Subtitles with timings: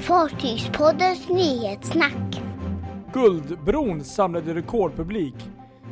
[0.00, 2.42] Fartygspoddens nyhetssnack.
[3.12, 5.34] Guldbron samlade rekordpublik.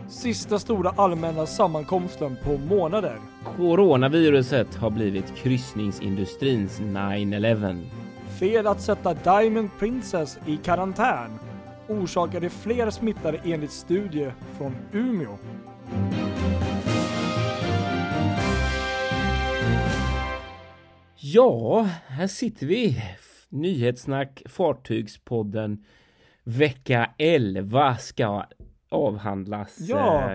[0.08, 3.16] Sista stora allmänna sammankomsten på månader.
[3.56, 7.84] Coronaviruset har blivit kryssningsindustrins 9-11.
[8.40, 11.38] Fel att sätta Diamond Princess i karantän.
[11.88, 15.38] Orsakade fler smittade enligt studie från Umeå.
[21.16, 23.02] Ja, här sitter vi.
[23.54, 25.84] Nyhetssnack Fartygspodden.
[26.44, 28.44] Vecka 11 ska
[28.88, 29.76] avhandlas.
[29.80, 30.30] Ja.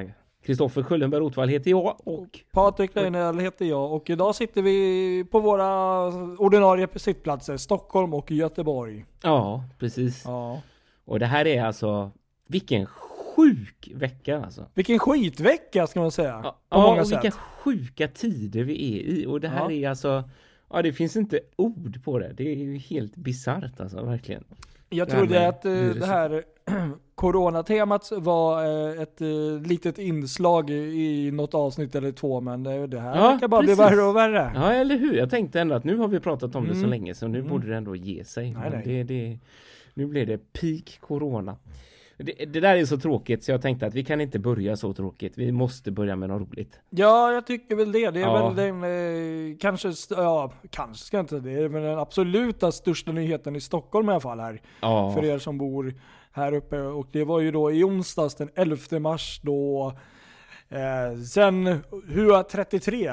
[0.45, 5.39] Kristoffer Schullenberg Rotvall heter jag och Patrik Leinell heter jag och idag sitter vi på
[5.39, 6.05] våra
[6.37, 9.05] ordinarie sittplatser Stockholm och Göteborg.
[9.23, 10.23] ja, precis.
[10.25, 10.61] Ja.
[11.05, 12.11] Och det här är alltså
[12.47, 14.65] vilken sjuk vecka alltså.
[14.73, 16.41] Vilken skitvecka ska man säga.
[16.43, 17.23] Ja, på många och sätt.
[17.23, 19.71] vilka sjuka tider vi är i och det här Ja.
[19.71, 20.23] är alltså
[20.69, 22.33] Ja, det finns inte ord på det.
[22.33, 24.43] Det är ju helt bisarrt alltså, verkligen.
[24.89, 25.99] Jag Det trodde att eh, viruset.
[26.01, 26.43] det här
[27.15, 29.27] coronatemat var eh, ett eh,
[29.67, 33.77] litet inslag i något avsnitt eller två, men det, det här Ja, verkar bara precis.
[33.77, 34.51] bli värre och värre.
[34.55, 35.13] Ja, eller hur?
[35.13, 36.89] Jag tänkte ändå att nu har vi pratat om det så Mm.
[36.89, 37.49] länge så nu Mm.
[37.51, 38.51] borde det ändå ge sig.
[38.59, 38.81] Nej, nej.
[38.85, 39.39] Det, det,
[39.93, 41.57] nu blir det peak corona.
[42.23, 44.93] Det, det där är så tråkigt så jag tänkte att vi kan inte börja så
[44.93, 45.33] tråkigt.
[45.37, 46.79] Vi måste börja med något roligt.
[46.89, 48.09] Ja, jag tycker väl det.
[48.11, 48.47] Det är Ja.
[48.49, 48.83] väl den,
[49.51, 53.61] eh, kanske, ja, kanske ska jag inte, det är väl den absoluta största nyheten i
[53.61, 54.61] Stockholm i alla fall här.
[54.81, 55.93] Ja, För er som bor
[56.31, 56.79] här uppe.
[56.81, 59.93] Och det var ju då i onsdags den 11 mars då
[60.69, 63.11] eh, sen HUA 33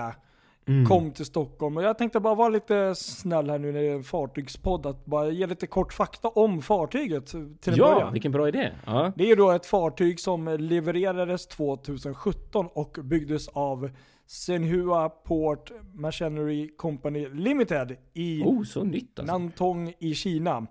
[0.69, 0.87] Mm.
[0.87, 1.77] kom till Stockholm.
[1.77, 4.87] Och jag tänkte bara vara lite snäll här nu när det är en fartygspodd.
[4.87, 8.13] Att bara ge lite kort fakta om fartyget till en ja början.
[8.13, 8.73] vilken bra idé.
[8.87, 9.13] Ja.
[9.17, 13.91] Det är då ett fartyg som levererades 2017 och byggdes av
[14.27, 18.85] Senhua Port Machinery Company Limited i Oh, alltså.
[19.23, 20.67] Nantong i Kina.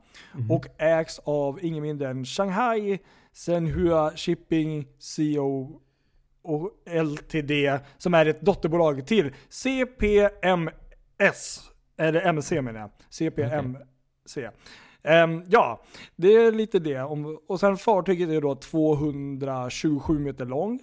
[0.49, 2.99] Och ägs av ingen mindre än Shanghai
[3.33, 5.79] Senhua Shipping CO
[6.45, 7.51] och LTD
[7.97, 11.61] som är ett dotterbolag till CPMS.
[11.97, 12.89] Eller MC menar jag.
[13.09, 14.49] CPMC.
[15.03, 15.81] Ehm, ja,
[16.15, 17.01] det är lite det.
[17.47, 20.79] Och sen fartyget är då 227 meter lång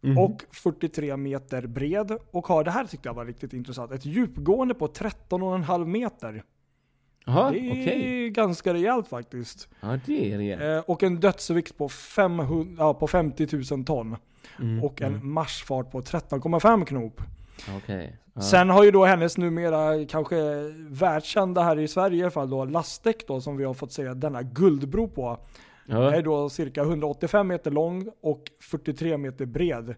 [0.00, 0.18] Mhm.
[0.18, 2.18] och 43 meter bred.
[2.30, 6.42] Och har, det här tyckte jag var riktigt intressant, ett djupgående på 13,5 meter.
[7.26, 8.30] Jaha, Det är okej.
[8.30, 9.68] ganska rejält faktiskt.
[9.80, 10.74] Ja, det är det.
[10.74, 14.16] Eh, och en dödsvikt på, 500, ja, på 50 000 ton.
[14.60, 15.32] Mm, Och en mm.
[15.32, 17.20] marschfart på 13,5 knop.
[17.76, 18.16] Okej.
[18.34, 18.40] Ja.
[18.40, 20.36] Sen har ju då hennes numera kanske
[20.88, 24.14] världskända här i Sverige i alla fall då lastdäck då som vi har fått se
[24.14, 25.38] denna guldbro på.
[25.86, 26.14] ja.
[26.14, 29.94] är då cirka 185 meter lång och 43 meter bred.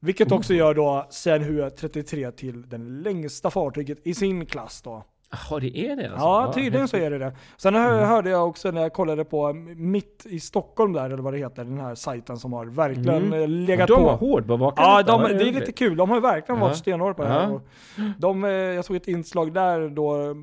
[0.00, 5.04] Vilket också gör då Senhua 33 till den längsta fartyget i sin klass då.
[5.30, 6.18] Jaha, det är det alltså?
[6.26, 7.32] Ja, tydligen så är det det.
[7.56, 8.08] Sen hör- Mm.
[8.08, 11.64] hörde jag också när jag kollade på Mitt i Stockholm där, eller vad det heter,
[11.64, 13.42] den här sajten som har verkligen Mm.
[13.42, 14.08] eh, legat de på.
[14.10, 15.96] har hårdbevakat Ja, detta, de, det är lite kul.
[15.96, 16.66] De har verkligen Ja.
[16.66, 17.50] varit stenhårda på det här.
[17.96, 18.02] Ja.
[18.18, 20.34] De, eh, jag såg ett inslag där då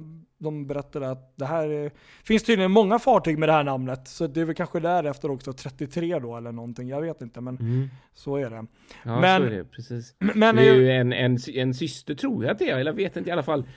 [0.44, 1.92] de berättade att det här eh,
[2.24, 4.08] finns tydligen många fartyg med det här namnet.
[4.08, 6.88] Så det är väl kanske därefter också 33 då eller någonting.
[6.90, 7.88] Jag vet inte men Mm.
[8.14, 8.66] så är det.
[9.04, 9.64] Ja, Men- så är det.
[9.66, 10.16] Precis.
[10.36, 12.92] Men det är eh, ju en, en, en syster tror jag att det är, eller
[12.92, 13.68] jag vet inte i alla fall.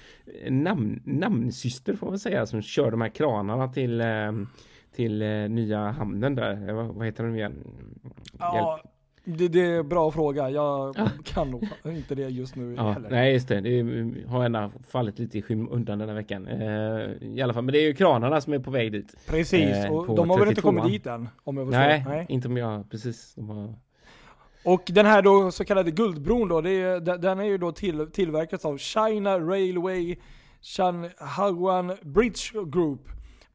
[0.45, 4.33] En namn, namnsyster får man säga, som kör de här kranarna till, eh,
[4.97, 6.69] till eh, nya hamnen där.
[6.69, 7.65] Eh, Vad, heter de igen?
[8.39, 8.81] ja,
[9.27, 10.51] det, det är en bra fråga.
[10.51, 11.09] Jag Ja.
[11.25, 13.11] kan nog inte det just nu Ja, heller.
[13.11, 16.47] nej just det, det har ändå fallit lite i skymundan den här veckan.
[16.49, 19.17] Eh, I alla fall, men det är ju kranarna som är på väg dit.
[19.27, 20.69] Precis, eh, och de har väl inte 32.
[20.69, 21.29] kommit dit än?
[21.45, 22.09] Om jag förstår.
[22.11, 23.35] Nej, inte om jag, precis.
[23.35, 23.75] De har,
[24.65, 28.07] Och den här då så kallade guldbron då, är, den- den är ju då till,
[28.11, 30.17] tillverkats av China Railway
[30.61, 33.01] Shanhaguan Bridge Group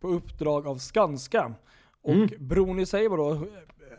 [0.01, 1.53] på uppdrag av Skanska.
[2.03, 2.29] Och Mm.
[2.39, 3.37] bron i sig var då,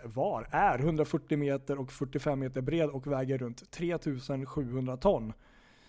[0.04, 5.32] var, är 140 meter och 45 meter bred och väger runt 3700 ton.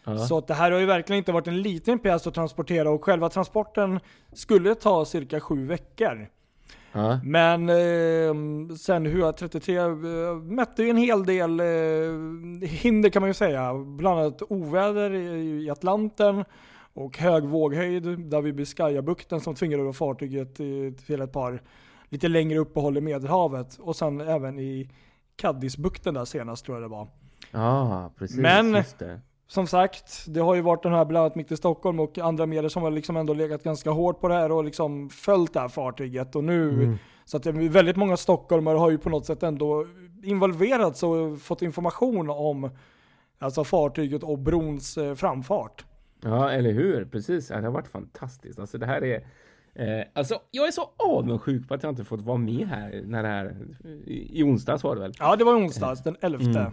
[0.03, 0.17] ja.
[0.17, 3.03] Så att det här har ju verkligen inte varit en liten pjäs att transportera och
[3.03, 3.99] själva transporten
[4.33, 6.27] skulle ta cirka sju veckor.
[6.91, 7.19] ja.
[7.23, 9.95] Men eh, sen HUA 33 eh,
[10.35, 11.65] mätte ju en hel del eh,
[12.69, 13.73] hinder kan man ju säga.
[13.73, 16.43] Bland annat oväder i, i Atlanten
[16.93, 20.65] och hög våghöjd där vid Biscayabukten som tvingade då fartyget eh,
[21.05, 21.61] till ett par
[22.13, 23.77] lite längre uppehåll i Medelhavet.
[23.79, 24.89] Och sen även i
[25.35, 27.07] Caddisbukten där senast tror jag det var.
[27.51, 28.37] Ja, precis.
[28.37, 28.83] Men-.
[29.47, 32.45] Som sagt, det har ju varit den här bland annat mitt i Stockholm och andra
[32.45, 35.59] medier som har liksom ändå legat ganska hårt på det här och liksom följt det
[35.59, 36.35] här fartyget.
[36.35, 36.97] Och nu Mm.
[37.25, 39.87] så att väldigt många stockholmare har ju på något sätt ändå
[40.23, 42.69] involverats och fått information om
[43.39, 45.85] alltså fartyget och brons eh, framfart.
[46.23, 47.05] Ja, eller hur?
[47.05, 47.47] Precis.
[47.47, 48.59] Det har varit fantastiskt.
[48.59, 49.27] Alltså det här är
[49.75, 53.23] Eh, alltså, jag är så avundsjuk på att jag inte fått vara med här när
[53.23, 53.55] det här,
[54.05, 55.13] i, i onsdags var det väl?
[55.19, 56.43] Ja, det var onsdags, den 11.
[56.43, 56.71] Mm.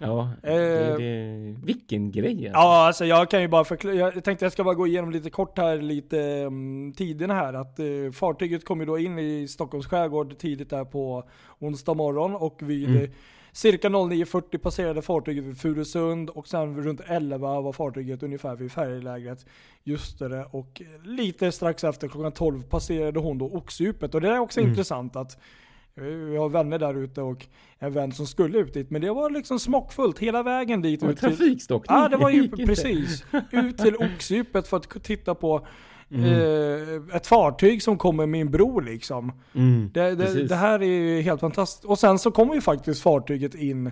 [0.00, 0.52] Ja, Eh.
[0.54, 2.60] det, det, vilken grej alltså.
[2.60, 3.94] Ja, alltså jag kan ju bara förklara.
[3.94, 7.54] Jag tänkte jag ska bara gå igenom lite kort här, lite um, tiderna här.
[7.54, 11.28] Att uh, fartyget kom ju då in i Stockholms skärgård tidigt där på
[11.58, 13.10] onsdag morgon och vid Mm.
[13.52, 19.46] Cirka 09.40 passerade fartyget vid Furusund och sen runt 11 var fartyget ungefär vid färjelägret
[19.84, 24.14] Ljusterö och lite strax efter klockan 12 passerade hon då Oxdjupet.
[24.14, 24.70] Och det är också Mm.
[24.70, 25.38] intressant att
[25.96, 27.46] eh, vi har vänner där ute och
[27.78, 28.90] en vän som skulle ut dit.
[28.90, 31.02] Men det var liksom smockfullt hela vägen dit.
[31.02, 31.96] Ut till- trafikstockning.
[31.98, 33.24] Ja, det var ju precis.
[33.52, 35.66] Ut till Oxdjupet för att titta på
[36.10, 36.24] Mm.
[36.24, 39.32] eh, ett fartyg som kommer med en bro liksom.
[39.54, 41.84] Mm, Det, det, det här är ju helt fantastiskt.
[41.84, 43.90] Och sen så kommer ju faktiskt fartyget in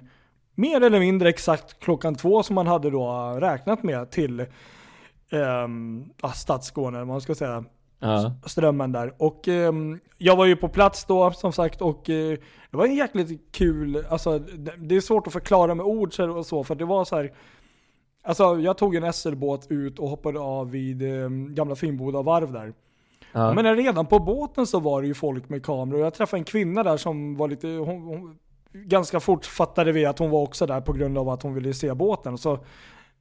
[0.54, 4.40] mer eller mindre exakt klockan två som man hade då räknat med till
[5.30, 7.64] um, eller vad man ska säga.
[7.98, 8.32] Ja.
[8.46, 9.14] Strömmen där.
[9.18, 12.38] Och ehm, jag var ju på plats då som sagt och eh,
[12.70, 16.46] det var en jäkligt kul, alltså det, det är svårt att förklara med ord och
[16.46, 17.32] så för det var så här.
[18.26, 22.72] Alltså jag tog en SL-båt ut och hoppade av vid eh, gamla Finnboda varv där.
[23.32, 23.54] Ja.
[23.54, 26.00] Men redan på båten så var det ju folk med kameror.
[26.00, 28.38] Jag träffade en kvinna där som var lite, hon, hon,
[28.72, 31.74] ganska fort fattade vi att hon var också där på grund av att hon ville
[31.74, 32.38] se båten.
[32.38, 32.58] Så,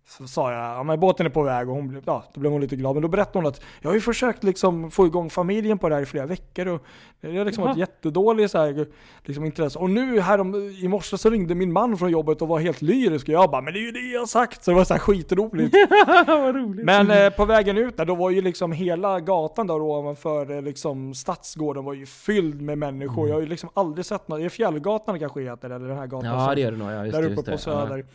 [0.08, 2.52] så sa jag, ja men båten är på väg och hon, blev- ja, då blev
[2.52, 2.96] hon lite glad.
[2.96, 5.96] Men då berättade hon att jag har ju försökt liksom få igång familjen på det
[5.96, 6.86] här i flera veckor och
[7.22, 7.88] det har liksom varit Jaha.
[7.88, 8.88] jättedåligt så här,
[9.24, 9.80] liksom intresse.
[9.80, 12.82] Och nu här om, i morse så ringde min man från jobbet och var helt
[12.82, 14.64] lyrisk och jag bara, men det är ju det jag har sagt.
[14.64, 15.76] Så det var så här skitroligt.
[16.86, 20.62] Men eh, på vägen ut där, då var ju liksom hela gatan där ovanför eh,
[20.62, 23.28] liksom Stadsgården var ju fylld med människor.
[23.28, 26.30] Jag har ju liksom aldrig sett något, är Fjällgatan kanske heter, eller den här gatan
[26.30, 26.92] Ja, som, det gör det nog.
[26.92, 27.58] Ja, just där uppe just på.
[27.58, 28.06] Söder.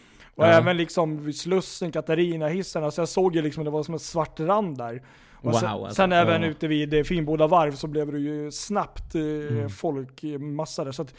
[0.40, 0.50] Och Ja.
[0.50, 4.40] även liksom vid Slussen, Katarina-hissen, alltså jag såg ju liksom, det var som en svart
[4.40, 5.02] rand där.
[5.42, 5.94] Wow, sen, alltså.
[5.94, 9.68] sen även ute vid Finnboda varv så blev det ju snabbt eh, Mm.
[9.70, 10.92] folkmassa där.
[10.92, 11.14] Så att,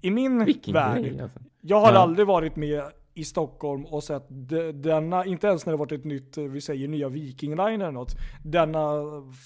[0.00, 1.38] i- min Vilken värld, grej alltså.
[1.60, 1.98] jag har Ja.
[1.98, 2.82] aldrig varit med
[3.14, 6.60] i Stockholm och sett de, denna, inte ens när det varit ett nytt, eh, vi
[6.60, 8.82] säger nya Viking Line eller något, denna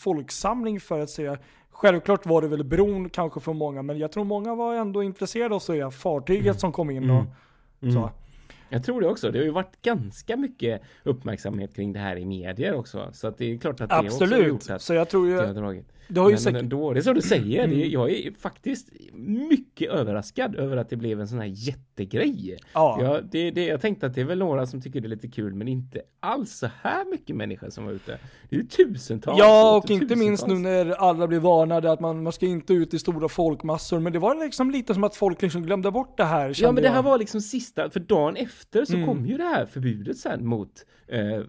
[0.04, 1.36] folksamling för att se
[1.72, 5.54] Självklart var det väl bron kanske för många, men jag tror många var ändå intresserade
[5.54, 7.24] av att se fartyget som kom in och
[7.82, 7.94] Mm.
[7.94, 8.10] så.
[8.72, 9.30] Jag tror det också.
[9.30, 13.10] Det har ju varit ganska mycket uppmärksamhet kring det här i medier också.
[13.12, 14.48] Så att det är klart att det också har Absolut.
[14.48, 15.92] gjort att Så jag tror det har ju, dragit.
[16.10, 17.66] Det har ju Men säkert, ändå, det är som du säger.
[17.68, 17.90] Det, Mm.
[17.90, 18.88] jag är faktiskt
[19.50, 22.56] mycket överraskad över att det blev en sån här jättegrej.
[22.74, 22.98] ja.
[23.02, 25.28] Ja, det, det, jag tänkte att det är väl några som tycker det är lite
[25.28, 28.18] kul, men inte alls så här mycket människor som var ute.
[28.48, 29.38] Det är ju tusentals.
[29.38, 30.86] Ja, och åter inte minst nu tusentals.
[30.88, 34.00] när alla blir varnade att man, man ska inte ut i stora folkmassor.
[34.00, 36.52] Men det var liksom lite som att folk liksom glömde bort det här.
[36.56, 37.02] Ja men det här jag.
[37.02, 39.06] var liksom sista, för dagen efter så Mm.
[39.06, 40.70] kom ju det här förbudet sen mot
[41.10, 41.42] eh,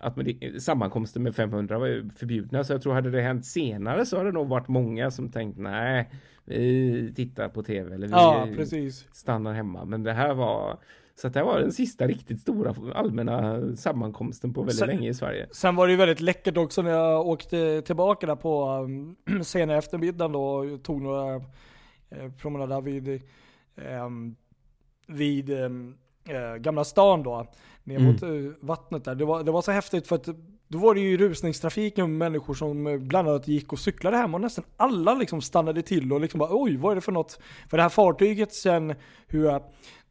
[0.00, 0.26] att man,
[0.60, 2.64] sammankomster med 500 var ju förbjudna.
[2.64, 5.58] Så jag tror hade det hänt senare så hade det nog varit många som tänkt
[5.58, 6.10] nej,
[6.44, 8.46] vi tittar på tv eller vi Ja,
[9.12, 9.84] stannar hemma.
[9.84, 10.78] Men det här var,
[11.14, 15.14] så det här var den sista riktigt stora allmänna sammankomsten på väldigt Sen- länge i
[15.14, 15.46] Sverige.
[15.50, 19.76] Sen var det ju väldigt läckert också när jag åkte tillbaka där på um, sena
[19.76, 21.34] eftermiddagen då och tog några
[22.10, 23.22] eh, promenader vid,
[23.76, 24.36] ehm,
[25.06, 25.94] vid ehm,
[26.28, 27.46] eh, Gamla stan då,
[27.84, 28.12] ner Mm.
[28.12, 28.28] mot eh,
[28.60, 29.14] vattnet där.
[29.14, 30.28] Det var, det var så häftigt för att
[30.68, 34.34] då var det ju rusningstrafiken med människor som eh, bland annat gick och cyklade hem
[34.34, 37.40] och nästan alla liksom stannade till och liksom bara oj vad är det för något?
[37.70, 38.94] För det här fartyget sen,
[39.26, 39.62] hur jag,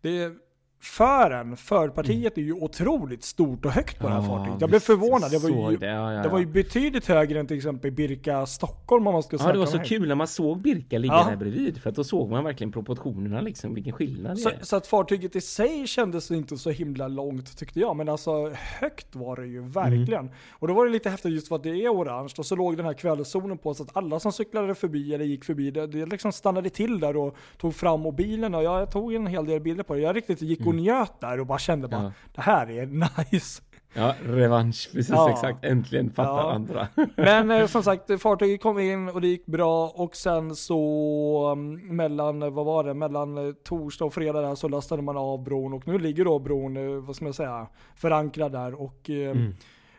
[0.01, 0.31] det
[0.79, 4.61] fören, förpartiet är ju otroligt stort och högt på det här Ja, fartyget.
[4.61, 5.31] Jag blev förvånad.
[5.31, 6.51] Det var, ju, det, ja, ja, det var ju ja.
[6.51, 9.77] betydligt högre än till exempel Birka Stockholm om man ska Ja, snacka det var så
[9.77, 9.85] här.
[9.85, 11.27] kul när man såg Birka ligga Ja.
[11.29, 11.81] där bredvid.
[11.81, 14.65] För att då såg man verkligen proportionerna liksom, vilken skillnad Så, det är.
[14.65, 17.95] så att fartyget i sig kändes inte så himla långt tyckte jag.
[17.95, 20.13] Men alltså högt var det ju verkligen.
[20.19, 20.31] Mm.
[20.51, 22.33] Och då var det lite häftigt just för att det är orange.
[22.37, 25.43] Och så låg den här kvällszonen på så att alla som cyklade förbi eller gick
[25.45, 28.55] förbi det, det liksom stannade till där och tog fram mobilen.
[28.55, 29.99] Och jag tog en hel del bilder på det.
[30.01, 32.11] Jag riktigt gick njöt där och bara kände bara Mm.
[32.25, 32.31] Ja.
[32.35, 32.85] det här är
[33.31, 33.61] nice.
[33.93, 35.29] Ja, revansch, precis Ja.
[35.29, 35.65] exakt.
[35.65, 36.51] Äntligen fattar Ja.
[36.51, 36.87] andra.
[37.15, 41.95] Men eh, som sagt, fartyget kom in och det gick bra och sen så um,
[41.95, 45.43] mellan, eh, vad var det, mellan eh, torsdag och fredag där så lastade man av
[45.43, 49.31] bron och nu ligger då bron, eh, vad ska man säga, förankrad där och eh,
[49.31, 49.53] Mm.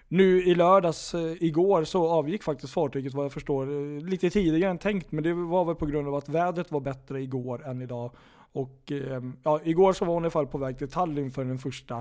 [0.08, 3.66] nu i lördags, igår, så avgick faktiskt fartyget vad jag förstår
[4.10, 7.22] lite tidigare än tänkt men det var väl på grund av att vädret var bättre
[7.22, 8.10] igår än idag.
[8.52, 11.44] Och eh, ja, igår så var hon i alla fall på väg till Tallinn för
[11.44, 11.96] den första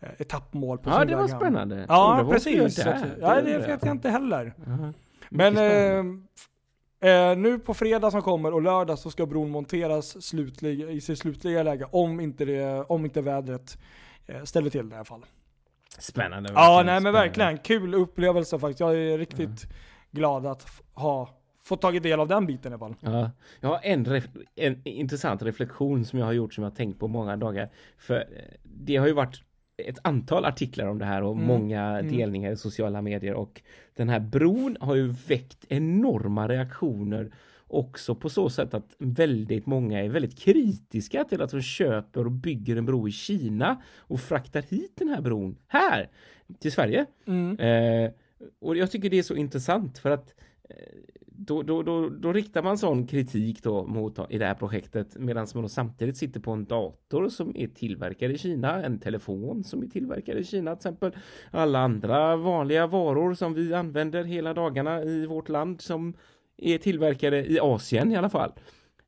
[0.00, 1.38] eh, etappmål på Ja, det var hem.
[1.38, 1.86] spännande.
[1.88, 2.86] Ja, ska precis.
[2.86, 4.54] att- Ja, det vet jag inte heller.
[4.68, 4.92] Aha.
[5.30, 10.80] Men eh, eh, nu på fredag som kommer och lördag så ska bron monteras slutlig,
[10.90, 13.78] i sitt slutliga läge om inte, det, om inte vädret
[14.26, 15.24] eh, ställer till det i alla fall.
[15.98, 16.50] Spännande.
[16.54, 17.20] Ja, nej men spännande.
[17.20, 17.58] verkligen.
[17.58, 18.80] Kul upplevelse faktiskt.
[18.80, 19.66] Jag är riktigt
[20.10, 21.28] glad att ha
[21.68, 22.94] fått tagit del av den biten i alla fall.
[23.00, 26.76] Ja, jag har en, ref en intressant reflektion som jag har gjort som jag har
[26.76, 27.70] tänkt på många dagar.
[27.98, 28.24] För eh,
[28.62, 29.42] det har ju varit
[29.76, 31.46] ett antal artiklar om det här och mm.
[31.46, 32.16] många mm.
[32.16, 33.62] delningar i sociala medier och
[33.94, 37.32] den här bron har ju väckt enorma reaktioner
[37.66, 42.32] också på så sätt att väldigt många är väldigt kritiska till att de köper och
[42.32, 46.10] bygger en bro i Kina och fraktar hit den här bron här
[46.58, 47.06] till Sverige.
[47.26, 47.58] Mm.
[47.58, 48.10] Eh,
[48.60, 50.34] och jag tycker det är så intressant för att
[50.68, 50.76] eh,
[51.40, 55.46] då, då, då, då riktar man sån kritik då mot i det här projektet medan
[55.54, 59.82] man då samtidigt sitter på en dator som är tillverkad i Kina, en telefon som
[59.82, 61.12] är tillverkad i Kina till exempel.
[61.50, 66.14] Alla andra vanliga varor som vi använder hela dagarna i vårt land som
[66.56, 68.52] är tillverkade i Asien i alla fall.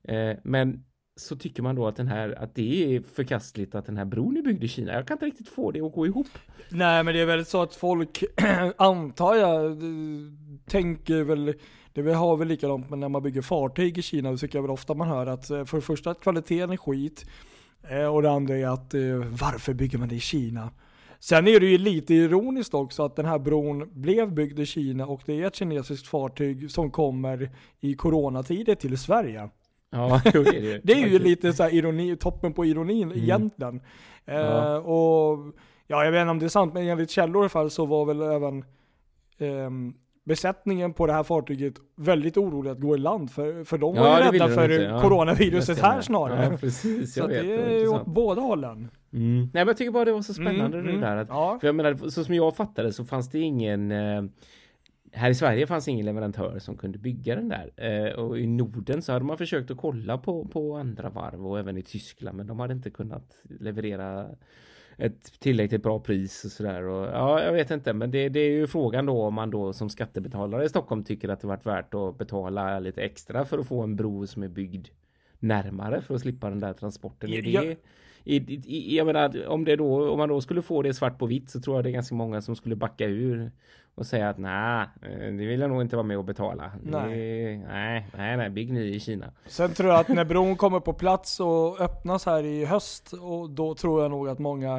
[0.03, 0.85] Eh, men
[1.17, 4.37] så tycker man då att den här att det är förkastligt att den här bron
[4.37, 4.93] är byggd i Kina.
[4.93, 6.29] Jag kan inte riktigt få det att gå ihop.
[6.69, 8.25] Nej, men det är väl så att folk
[8.77, 9.79] antar jag
[10.67, 11.55] tänker väl
[11.93, 14.71] det har väl likadant med när man bygger fartyg i Kina, så tycker jag väl
[14.71, 17.27] ofta man hör att eh, för det första att kvaliteten är skit
[17.91, 19.01] eh, och det andra är att eh,
[19.41, 20.71] varför bygger man det i Kina?
[21.19, 25.07] Sen är det ju lite ironiskt också att den här bron blev byggd i Kina
[25.07, 29.49] och det är ett kinesiskt fartyg som kommer i coronatider till Sverige.
[29.91, 30.81] Ja, det är det.
[30.85, 33.19] det är ju lite så ironi, toppen på ironin mm.
[33.19, 33.81] egentligen.
[34.25, 34.75] Ja.
[34.75, 35.39] Eh, och
[35.87, 37.87] ja, jag vet inte om det är sant, men enligt källor i alla fall så
[37.87, 38.59] var väl även
[39.39, 39.71] eh,
[40.25, 44.19] besättningen på det här fartyget väldigt orolig att gå i land för, för de var
[44.19, 46.49] ju rädda för ja, coronaviruset här snarare.
[46.51, 48.91] Ja, precis, så vet, det är ju åt båda hållen.
[49.13, 49.39] Mm.
[49.39, 51.01] Nej men jag tycker bara det var så spännande mm, det mm.
[51.01, 51.17] där.
[51.17, 51.59] Att, ja.
[51.61, 54.23] För jag menar, så som jag fattade så fanns det ingen eh,
[55.13, 57.71] här i Sverige fanns ingen leverantör som kunde bygga den där.
[57.77, 61.59] Eh, och i Norden så hade man försökt att kolla på, på andra varv och
[61.59, 64.27] även i Tyskland men de hade inte kunnat leverera
[64.99, 66.83] ett tillräckligt bra pris och sådär.
[66.83, 69.73] Och, ja, jag vet inte, men det, det, är ju frågan då om man då
[69.73, 73.67] som skattebetalare i Stockholm tycker att det varit värt att betala lite extra för att
[73.67, 74.89] få en bro som är byggd
[75.39, 77.33] närmare för att slippa den där transporten.
[77.33, 77.77] Är det,
[78.25, 81.27] i, i, jag menar, om, det då, om man då skulle få det svart på
[81.27, 83.51] vitt så tror jag det är ganska många som skulle backa ur
[83.95, 86.73] och säga att nej, eh, det vill jag nog inte vara med och betala.
[86.83, 89.33] Nej, det, nej, nej, nej, bygg ny i Kina.
[89.47, 93.51] Sen tror jag att när bron kommer på plats och öppnas här i höst, och
[93.51, 94.77] då tror jag nog att många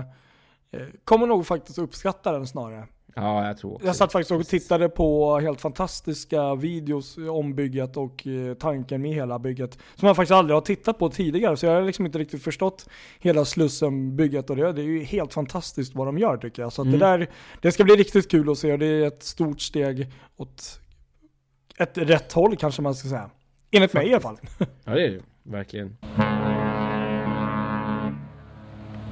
[0.72, 2.88] eh, kommer nog faktiskt uppskatta den snarare.
[3.16, 7.98] Ja, jag tror också Jag satt faktiskt och tittade på helt fantastiska videos om bygget
[7.98, 9.78] och eh, tanken med hela bygget.
[9.96, 12.90] Som jag faktiskt aldrig har tittat på tidigare, så jag har liksom inte riktigt förstått
[13.20, 14.74] hela Slussen-bygget och det.
[14.74, 16.74] Det är ju helt fantastiskt vad de gör tycker jag.
[16.74, 16.92] Så mm.
[16.92, 17.30] det där,
[17.62, 20.80] det ska bli riktigt kul att se och det är ett stort steg åt
[21.78, 23.30] ett rätt håll kanske man ska säga.
[23.72, 24.38] Enligt mig i alla fall.
[24.84, 25.98] Ja, det är det verkligen.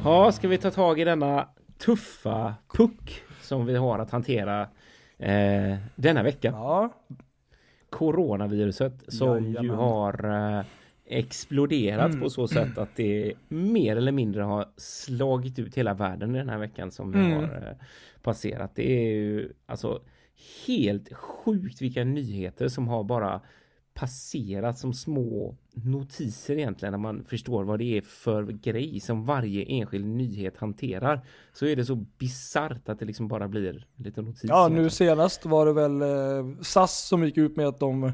[0.04, 4.62] Ja, ska vi ta tag i denna tuffa puck som vi har att hantera
[5.18, 6.48] eh, denna vecka.
[6.48, 6.94] Ja.
[7.90, 9.64] Coronaviruset som Jajamän.
[9.64, 10.26] ju har
[10.58, 10.66] eh,
[11.06, 12.22] exploderat mm.
[12.22, 16.58] på så sätt att det mer eller mindre har slagit ut hela världen den här
[16.58, 17.34] veckan som vi mm.
[17.34, 17.86] har eh,
[18.22, 18.76] passerat.
[18.76, 20.02] Det är ju alltså
[20.68, 23.42] helt sjukt vilka nyheter som har bara
[23.94, 29.64] passerat som små notiser egentligen när man förstår vad det är för grej som varje
[29.64, 31.26] enskild nyhet hanterar.
[31.54, 34.48] Så är det så bisarrt att det liksom bara blir lite notiser.
[34.48, 38.12] Ja, nu senast var det väl eh, SAS som gick ut med att de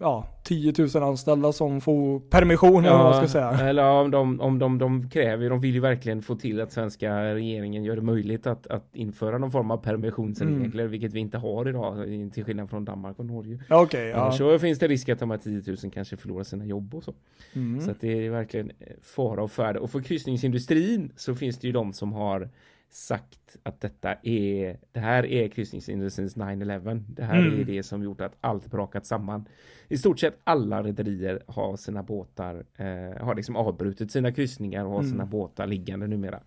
[0.00, 3.68] ja, 10 000 anställda som får permission ja, eller vad man ska säga.
[3.68, 7.34] Eller om de, om de, de kräver, de vill ju verkligen få till att svenska
[7.34, 10.90] regeringen gör det möjligt att, att införa någon form av permissionsregler, mm.
[10.90, 13.58] vilket vi inte har idag, till skillnad från Danmark och Norge.
[13.70, 14.16] Okay, ja.
[14.16, 17.04] Annars så finns det risk att de här 10 000 kanske förlorar sina jobb och
[17.04, 17.14] så.
[17.52, 17.80] Mm.
[17.80, 19.76] Så att det är verkligen fara och färd.
[19.76, 22.48] Och för kryssningsindustrin så finns det ju de som har
[22.88, 27.04] sagt att detta är, det här är kryssningsindustrins 9-11.
[27.08, 27.60] Det här mm.
[27.60, 29.48] är det som gjort att allt brakat samman.
[29.88, 34.90] I stort sett alla rederier har sina båtar, eh, har liksom avbrutit sina kryssningar och
[34.90, 35.10] har mm.
[35.10, 36.40] sina båtar liggande numera.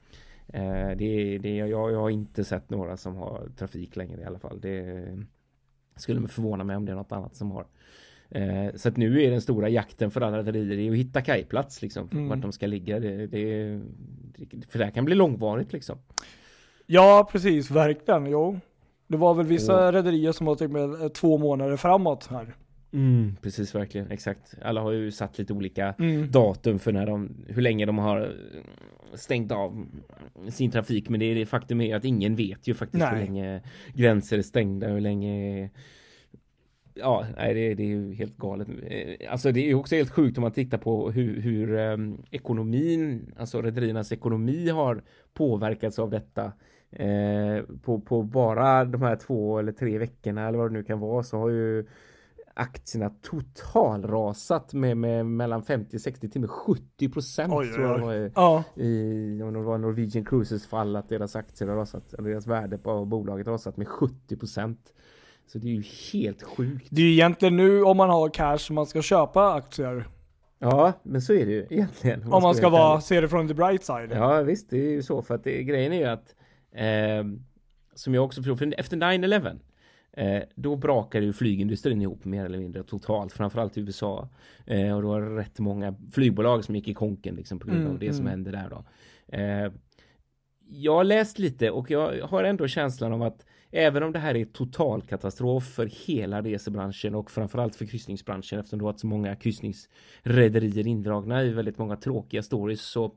[0.47, 4.39] Eh, det, det, jag, jag har inte sett några som har trafik längre i alla
[4.39, 4.61] fall.
[4.61, 5.05] Det
[5.95, 7.65] skulle förvåna mig om det är något annat som har.
[8.31, 12.09] Eh, så att nu är den stora jakten för alla rederier att hitta kajplats liksom.
[12.11, 12.29] Mm.
[12.29, 12.99] Vart de ska ligga.
[12.99, 13.79] Det, det,
[14.69, 15.97] för det här kan bli långvarigt liksom.
[16.85, 17.71] Ja, precis.
[17.71, 18.25] Verkligen.
[18.25, 18.59] Jo.
[19.07, 19.91] Det var väl vissa oh.
[19.91, 22.55] rederier som har typ med eh, två månader framåt här.
[22.93, 24.11] Mm, precis, verkligen.
[24.11, 24.55] Exakt.
[24.61, 26.31] Alla har ju satt lite olika mm.
[26.31, 28.35] datum för när de, hur länge de har
[29.13, 29.85] stängt av
[30.49, 31.09] sin trafik.
[31.09, 33.13] Men det är det faktum är att ingen vet ju faktiskt Nej.
[33.13, 33.61] hur länge
[33.93, 35.69] gränser är stängda, hur länge
[36.99, 38.67] Ja, nej, det, det är ju helt galet.
[38.83, 43.33] Eh, alltså det är också helt sjukt om man tittar på hur, hur um, ekonomin,
[43.37, 45.03] alltså rederiernas ekonomi har
[45.33, 46.51] påverkats av detta.
[46.91, 50.99] Eh, på, på bara de här två eller tre veckorna eller vad det nu kan
[50.99, 51.85] vara så har ju
[52.53, 58.63] aktierna totalrasat med, med mellan 50-60 till med 70 procent tror jag var i, Ja.
[58.75, 62.77] i om det var Norwegian Cruises fall att deras aktier har rasat, eller deras värde
[62.77, 64.93] på bolaget har rasat med 70 procent.
[65.51, 66.87] Så det är ju helt sjukt.
[66.89, 70.07] Det är ju egentligen nu om man har cash som man ska köpa aktier.
[70.59, 72.33] Ja, men så är det ju egentligen.
[72.33, 74.11] Om man ska vara se det från the bright side.
[74.11, 76.35] Ja visst, det är ju så för att det, grejen är ju att
[76.71, 77.39] eh,
[77.95, 79.59] som jag också förstår, för efter 9-11
[80.13, 84.29] eh, då brakade ju flygindustrin ihop mer eller mindre totalt, framförallt i USA.
[84.65, 87.81] Eh, och då var det rätt många flygbolag som gick i konken liksom på grund
[87.81, 88.31] av Mm, det som mm.
[88.31, 88.83] hände där då.
[89.37, 89.71] Eh,
[90.71, 94.35] jag har läst lite och jag har ändå känslan av att även om det här
[94.35, 99.35] är total katastrof för hela resebranschen och framförallt för kryssningsbranschen eftersom det varit så många
[99.35, 103.11] kryssningsrederier indragna i väldigt många tråkiga stories så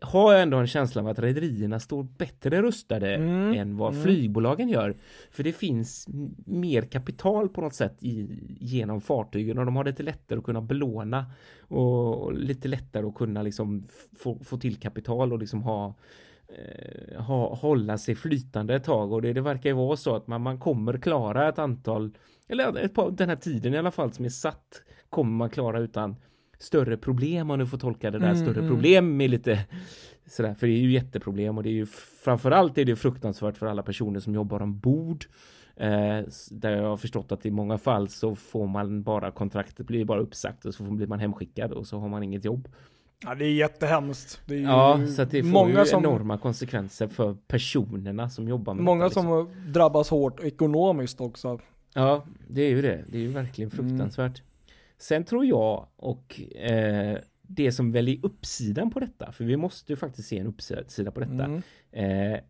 [0.00, 4.04] har jag ändå en känsla av att rederierna står bättre rustade Mm, än vad mm.
[4.04, 4.96] flygbolagen gör.
[5.30, 6.08] För det finns
[6.46, 8.28] mer kapital på något sätt i,
[8.60, 11.26] genom fartygen och de har lite lättare att kunna belåna
[11.60, 13.88] och, och lite lättare att kunna liksom
[14.44, 15.94] få till kapital och liksom ha
[16.48, 20.26] eh, ha, hålla sig flytande ett tag och det, det verkar ju vara så att
[20.26, 22.10] man, man kommer klara ett antal
[22.48, 25.80] eller ett par, den här tiden i alla fall som är satt kommer man klara
[25.80, 26.16] utan
[26.58, 28.70] större problem om du får tolka det där Mm, större mm.
[28.70, 29.66] problem med lite
[30.26, 31.86] sådär för det är ju jätteproblem och det är ju
[32.24, 35.24] framförallt är det fruktansvärt för alla personer som jobbar ombord
[35.76, 40.04] eh, där jag har förstått att i många fall så får man bara kontraktet blir
[40.04, 42.68] bara uppsagt och så blir man hemskickad och så har man inget jobb.
[43.24, 44.40] Ja, det är jättehemskt.
[44.46, 48.30] Det är ju Ja, så att det får många ju som, enorma konsekvenser för personerna
[48.30, 49.48] som jobbar med Många detta, liksom.
[49.62, 51.58] som drabbas hårt ekonomiskt också.
[51.94, 53.04] Ja, det är ju det.
[53.08, 53.88] Det är ju verkligen Mm.
[53.88, 54.42] fruktansvärt.
[54.98, 59.92] Sen tror jag och eh, det som väl är uppsidan på detta, för vi måste
[59.92, 61.44] ju faktiskt se en uppsida på detta.
[61.44, 61.62] Mm.
[61.92, 62.40] Eh,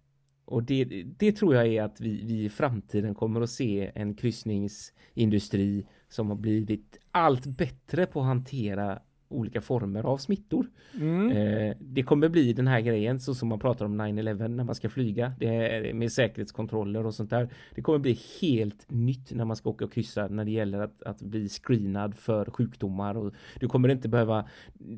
[0.44, 0.84] och det,
[1.18, 6.28] det tror jag är att vi, vi i framtiden kommer att se en kryssningsindustri som
[6.28, 10.66] har blivit allt bättre på att hantera olika former av smittor.
[11.00, 11.30] Mm.
[11.30, 14.74] Eh, det kommer bli den här grejen så som man pratar om 9-11 när man
[14.74, 15.32] ska flyga.
[15.38, 17.48] Det är med säkerhetskontroller och sånt där.
[17.74, 21.02] Det kommer bli helt nytt när man ska åka och kryssa när det gäller att,
[21.02, 24.48] att bli screenad för sjukdomar och du kommer inte behöva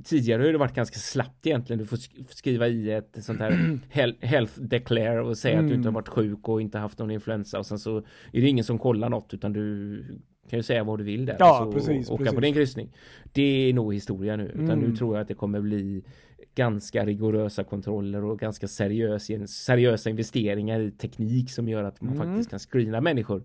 [0.04, 1.78] Tidigare har det varit ganska slappt egentligen.
[1.78, 3.78] Du får sk- skriva i ett sånt här
[4.26, 5.76] health declare och säga att du Mm.
[5.80, 7.96] inte har varit sjuk och inte haft någon influensa och sen så
[8.32, 10.04] är det ingen som kollar något utan du
[10.48, 12.34] kan ju säga vad du vill där Ja, så precis, åka precis.
[12.34, 12.88] på din kryssning.
[13.32, 14.78] Det är nog historia nu utan Mm.
[14.80, 16.02] nu tror jag att det kommer bli
[16.54, 22.26] ganska rigorösa kontroller och ganska seriös, seriösa investeringar i teknik som gör att man Mm.
[22.28, 23.42] faktiskt kan screena människor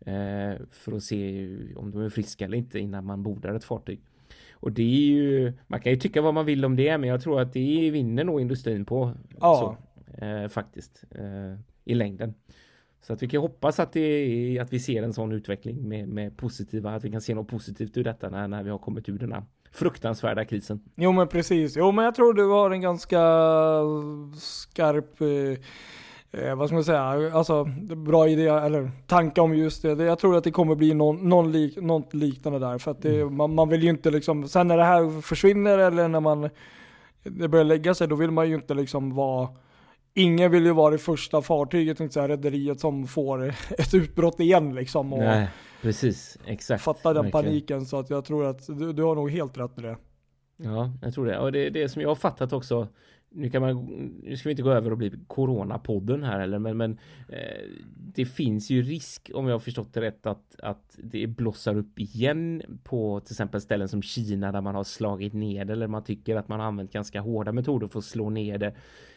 [0.00, 4.00] eh, för att se om de är friska eller inte innan man bordar ett fartyg.
[4.52, 7.20] Och det är ju, man kan ju tycka vad man vill om det men jag
[7.22, 9.12] tror att det vinner nog industrin på.
[9.40, 9.76] Ja.
[10.18, 11.04] Så, eh, faktiskt.
[11.10, 12.34] Eh, I längden.
[13.06, 16.36] Så att vi kan hoppas att, det att vi ser en sån utveckling med, med
[16.36, 19.18] positiva, att vi kan se något positivt ur detta när, när vi har kommit ur
[19.18, 19.42] den här
[19.72, 20.80] fruktansvärda krisen.
[20.96, 21.76] Jo men precis.
[21.76, 23.18] Jo men jag tror du har en ganska
[24.38, 27.64] skarp, eh, eh, vad ska man säga, alltså
[27.96, 29.94] bra idé eller tanke om just det.
[29.94, 32.78] Det- Jag tror att det kommer bli någon, någon lik, något liknande där.
[32.78, 33.36] För att det, Mm.
[33.36, 36.48] man, man vill ju inte liksom, sen när det här försvinner eller när man
[37.24, 39.48] det börjar lägga sig, då vill man ju inte liksom vara
[40.18, 43.48] Ingen vill ju vara det första fartyget, inte säga rederiet som får
[43.78, 45.12] ett utbrott igen liksom.
[45.12, 45.48] Och Nej,
[45.82, 46.38] precis.
[46.46, 46.82] Exakt.
[46.82, 47.44] fatta den Verkligen.
[47.44, 47.86] paniken.
[47.86, 49.96] Så att jag tror att du, du har nog helt rätt i det.
[50.56, 51.38] Ja, jag tror det.
[51.38, 52.88] Och det, det som jag har fattat också.
[53.30, 53.84] Nu kan man,
[54.22, 56.98] nu ska vi inte gå över och bli Corona-podden här eller men, men
[57.28, 57.64] eh,
[57.96, 61.98] det finns ju risk om jag har förstått det rätt att, att det blossar upp
[61.98, 66.04] igen på till exempel ställen som Kina där man har slagit ner det eller man
[66.04, 68.74] tycker att man har använt ganska hårda metoder för att slå ner det.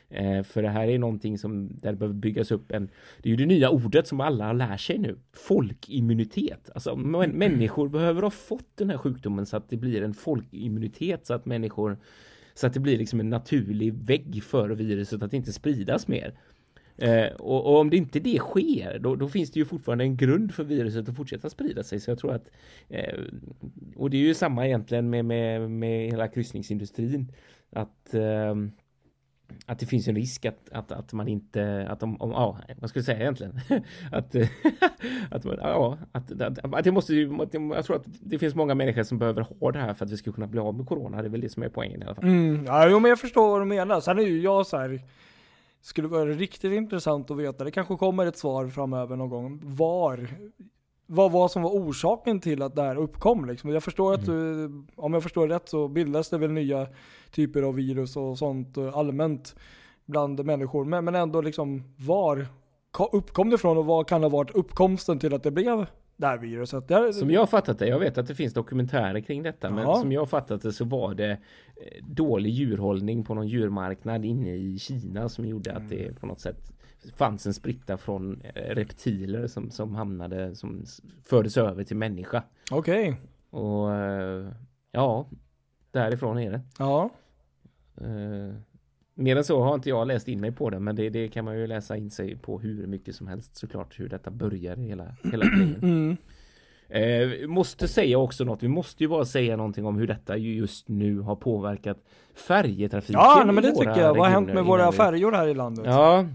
[0.09, 2.89] Eh, för det här är någonting som där det behöver byggas upp en
[3.21, 5.17] Det är ju det nya ordet som alla lär sig nu.
[5.33, 6.69] Folkimmunitet.
[6.73, 11.25] Alltså män, människor behöver ha fått den här sjukdomen så att det blir en folkimmunitet
[11.25, 11.97] så att människor
[12.53, 16.33] Så att det blir liksom en naturlig vägg för viruset att inte spridas mer.
[16.97, 20.17] Eh, och, och om det inte det sker, då, då finns det ju fortfarande en
[20.17, 21.99] grund för viruset att fortsätta sprida sig.
[21.99, 22.49] Så jag tror att,
[22.89, 23.19] eh,
[23.95, 27.31] och det är ju samma egentligen med, med, med hela kryssningsindustrin,
[27.71, 28.71] att ehm,
[29.65, 32.89] att det finns en risk att, att, att man inte, att om, om, ja, vad
[32.89, 33.59] ska jag säga egentligen?
[34.11, 34.35] att,
[35.31, 37.37] att, man- ja, att, att, att det måste ju,
[37.75, 40.17] jag tror att det finns många människor som behöver ha det här för att vi
[40.17, 41.21] ska kunna bli av med corona.
[41.21, 42.23] Det är väl det som är poängen i alla fall.
[42.23, 44.01] Mm, ja, jo, men jag förstår vad du menar.
[44.01, 45.01] Sen är ju jag så här.
[45.81, 50.27] Skulle vara riktigt intressant att veta, det kanske kommer ett svar framöver någon gång, var,
[51.11, 53.69] vad var som var orsaken till att det här uppkom liksom.
[53.69, 56.87] Jag förstår att du, om jag förstår rätt så bildas det väl nya
[57.31, 59.55] typer av virus och sånt eh, allmänt.
[60.05, 60.85] bland människor.
[60.85, 62.47] Men, men ändå liksom var
[62.91, 65.85] ko- uppkom det ifrån och vad kan ha varit uppkomsten till att det blev
[66.17, 66.87] det här viruset?
[66.87, 69.69] Det här, Som jag har fattat det, jag vet att det finns dokumentärer kring detta,
[69.69, 69.95] men Ja.
[69.95, 71.37] som jag har fattat det så var det eh,
[72.07, 76.73] dålig djurhållning på någon djurmarknad inne i Kina som gjorde att det på något sätt
[77.15, 80.83] fanns en spritta från eh, reptiler som, som hamnade, som
[81.25, 82.43] fördes över till människa.
[82.71, 83.15] Okej,
[83.49, 84.47] Och eh,
[84.91, 85.25] ja,
[85.91, 86.61] därifrån är det.
[86.79, 87.09] ja.
[88.01, 88.55] Eh,
[89.13, 91.45] Mer än så har inte jag läst in mig på det, men det, det kan
[91.45, 95.15] man ju läsa in sig på hur mycket som helst såklart, hur detta började hela,
[95.31, 95.79] hela grejen.
[95.81, 96.17] Mm.
[96.89, 98.63] Eh, måste säga också något.
[98.63, 101.97] Vi måste ju bara säga någonting om hur detta ju just nu har påverkat
[102.47, 103.21] färjetrafiken.
[103.21, 104.13] Ja, nej, men det tycker jag.
[104.15, 105.85] Vad har hänt med våra vi- färjor här i landet?
[105.85, 106.25] Ja,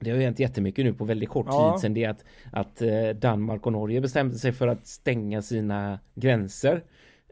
[0.00, 1.72] det har ju hänt jättemycket nu på väldigt kort Ja.
[1.72, 5.98] tid sedan det att, att eh, Danmark och Norge bestämde sig för att stänga sina
[6.14, 6.82] gränser.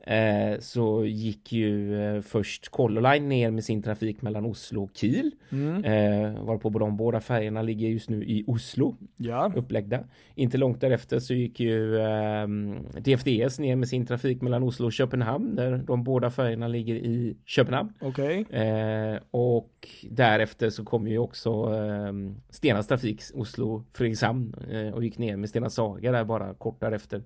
[0.07, 4.91] Eh, så gick ju eh, först Color Line ner med sin trafik mellan Oslo och
[4.95, 5.31] Kiel.
[5.53, 5.85] Mm.
[5.85, 9.53] Eh, varpå de båda färgerna ligger just nu i Oslo Ja.
[9.57, 10.05] upplagda.
[10.35, 14.93] Inte långt därefter så gick ju ehm, DFDS ner med sin trafik mellan Oslo och
[14.93, 17.93] Köpenhamn där de båda färgerna ligger i Köpenhamn.
[18.01, 18.47] Okej.
[18.51, 25.19] Eh, och därefter så kom ju också ehm, Stenas trafik Oslo Fredrikshamn eh, och gick
[25.19, 27.23] ner med Stena Saga där bara kort därefter.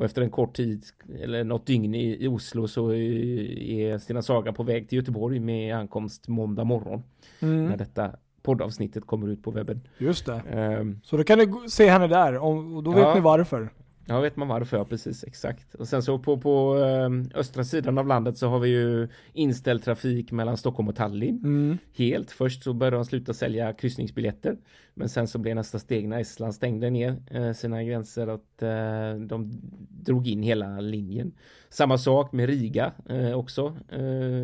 [0.00, 0.84] Och efter en kort tid
[1.22, 5.76] eller något dygn i, i Oslo så är Stena Saga på väg till Göteborg med
[5.76, 7.02] ankomst måndag morgon
[7.40, 7.78] när Mm.
[7.78, 8.10] detta
[8.42, 9.80] poddavsnittet kommer ut på webben.
[9.98, 10.42] Just det.
[10.50, 13.14] Ehm, Så då kan ni gå- se henne där och då vet Ja.
[13.14, 13.68] ni varför.
[14.10, 15.74] Ja, vet man varför, ja precis, exakt.
[15.74, 19.84] Och sen så på, på eh, östra sidan av landet så har vi ju inställd
[19.84, 21.38] trafik mellan Stockholm och Tallinn.
[21.44, 21.78] Mm.
[21.96, 22.30] Helt.
[22.30, 24.56] Först så började de sluta sälja kryssningsbiljetter.
[24.94, 29.14] Men sen så blev nästa steg när Estland stängde ner eh, sina gränser att eh,
[29.26, 29.50] de
[29.88, 31.32] drog in hela linjen.
[31.68, 33.76] Samma sak med Riga eh, också.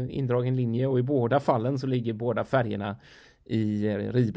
[0.08, 2.96] Indragen linje och i båda fallen så ligger båda färgerna
[3.46, 3.96] i eh,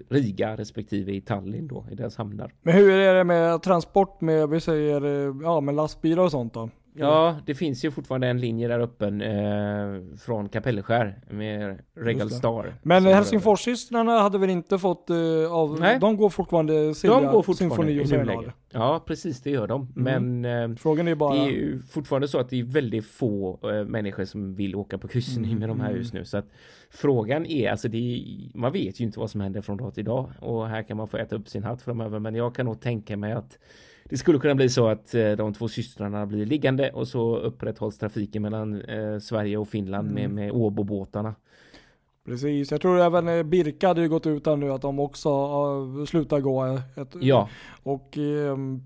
[0.09, 2.53] Riga respektive i Tallinn då i deras hamnar.
[2.61, 6.53] Men hur är det med transport med, vi säger, eh, ja med lastbilar och sånt
[6.53, 6.69] då?
[6.93, 12.29] Ja, det finns ju fortfarande en linje där öppen eh, från Kapellskär med Regal.
[12.29, 12.73] Star.
[12.83, 15.17] Men Helsingforssystrarna hade väl inte fått eh,
[15.51, 15.97] av, Nej.
[15.99, 18.53] de går fortfarande Silja, De går fortfarande i nuläget.
[18.71, 19.91] Ja, precis det gör de.
[19.95, 23.59] Men eh, Frågan är bara, det är ju fortfarande så att det är väldigt få
[23.63, 26.25] eh, människor som vill åka på kryssning med de här just nu.
[26.25, 26.45] Så att
[26.89, 30.05] frågan är, alltså det är, man vet ju inte vad som händer från dag till
[30.05, 30.29] dag.
[30.39, 32.19] Och här kan man få äta upp sin hatt framöver.
[32.19, 33.57] Men jag kan nog tänka mig att
[34.09, 37.97] det skulle kunna bli så att eh, de två systrarna blir liggande och så upprätthålls
[37.97, 41.35] trafiken mellan eh, Sverige och Finland med, med Åbobåtarna.
[42.25, 42.71] precis.
[42.71, 45.29] Jag tror även eh, Birka hade ju gått ut här nu att de också
[46.05, 46.79] slutar gå.
[46.95, 47.49] Ett, Ja,
[47.83, 48.83] Och ehm,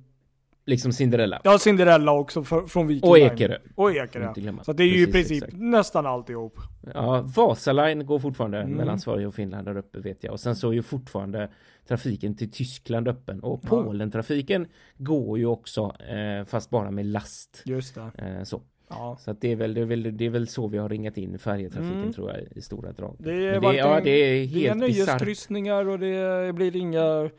[0.66, 1.42] liksom Cinderella.
[1.44, 3.18] ja, Cinderella också för, från Viking Och.
[3.20, 3.58] Ekerö.
[3.76, 4.34] Och Ekerö.
[4.64, 5.62] Så det är ju i princip exakt.
[5.62, 6.56] nästan alltihop.
[6.94, 8.74] Ja, Vasaline går fortfarande Mm.
[8.74, 10.34] mellan Sverige och Finland där uppe vet jag.
[10.34, 11.50] Och sen så är ju fortfarande
[11.88, 13.40] trafiken till Tyskland öppen.
[13.40, 13.70] Och Ja.
[13.70, 17.62] Polen-trafiken går ju också eh, fast bara med last.
[17.66, 18.12] Just det.
[18.38, 18.62] Eh, så.
[18.90, 19.18] Ja.
[19.20, 21.40] så det, är väl, det, är väl, det är väl så vi har ringat in
[21.40, 22.14] färjetrafiken Mm.
[22.14, 23.16] tror jag i stora drag.
[23.20, 27.30] Det är, det, varken, ja, det är det är helt nöjeskryssningar och det blir inga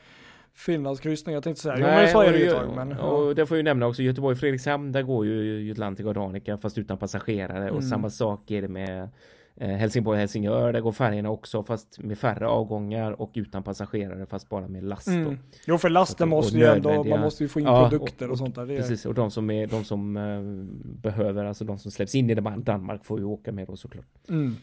[0.56, 1.86] Finlandskryssningar tänkte jag säga.
[1.88, 2.76] Jo Nej, men så är det ju och, ett tag.
[2.76, 2.96] Men, ja.
[3.04, 6.98] och det får ju nämna också Göteborg-Fredrikshamn, där går ju Jutlantic och Danica fast utan
[6.98, 7.74] passagerare Mm.
[7.76, 9.08] och samma sak är det med
[9.56, 14.68] eh, Helsingborg-Helsingör, där går färgerna också fast med färre avgångar och utan passagerare fast bara
[14.68, 15.06] med last.
[15.08, 15.38] Mm.
[15.66, 18.32] Jo för lasten Och måste ju ändå, man måste ju få in Ja, produkter och,
[18.32, 18.66] och- sånt där.
[18.66, 20.42] Det Precis, och de som, är, de som eh,
[21.02, 24.06] behöver, alltså de som släpps in i Dan- Danmark får ju åka med då såklart.
[24.28, 24.56] Mm.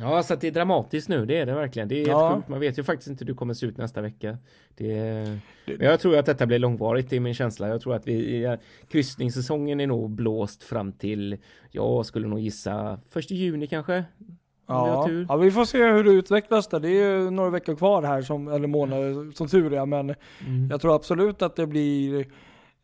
[0.00, 1.88] Ja, så att det är dramatiskt nu, det är det verkligen.
[1.88, 2.36] Det är helt Ja.
[2.36, 2.48] sjukt.
[2.48, 4.38] Man vet ju faktiskt inte hur det kommer se ut nästa vecka.
[4.76, 5.38] Det är...
[5.66, 7.68] Men jag tror att detta blir långvarigt, det är min känsla.
[7.68, 8.56] Jag tror att vi,
[8.88, 11.36] kryssningssäsongen är nog blåst fram till,
[11.70, 14.04] jag skulle nog gissa, första juni kanske?
[14.18, 14.34] Vi
[14.68, 15.04] Ja.
[15.08, 15.26] tur.
[15.28, 16.80] ja, vi får se hur det utvecklas där.
[16.80, 19.86] Det är ju några veckor kvar här, som, eller månader som tur är.
[19.86, 20.14] Men
[20.46, 20.68] Mm.
[20.70, 22.26] jag tror absolut att det blir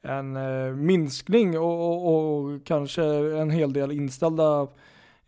[0.02, 3.04] en eh, minskning och, och, och kanske
[3.40, 4.68] en hel del inställda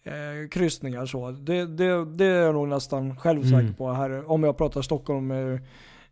[0.04, 1.06] eh, kryssningar.
[1.06, 1.30] Så.
[1.30, 3.50] Det, det, det är jag nog nästan själv Mm.
[3.60, 5.38] säker på här, om jag pratar Stockholm eh,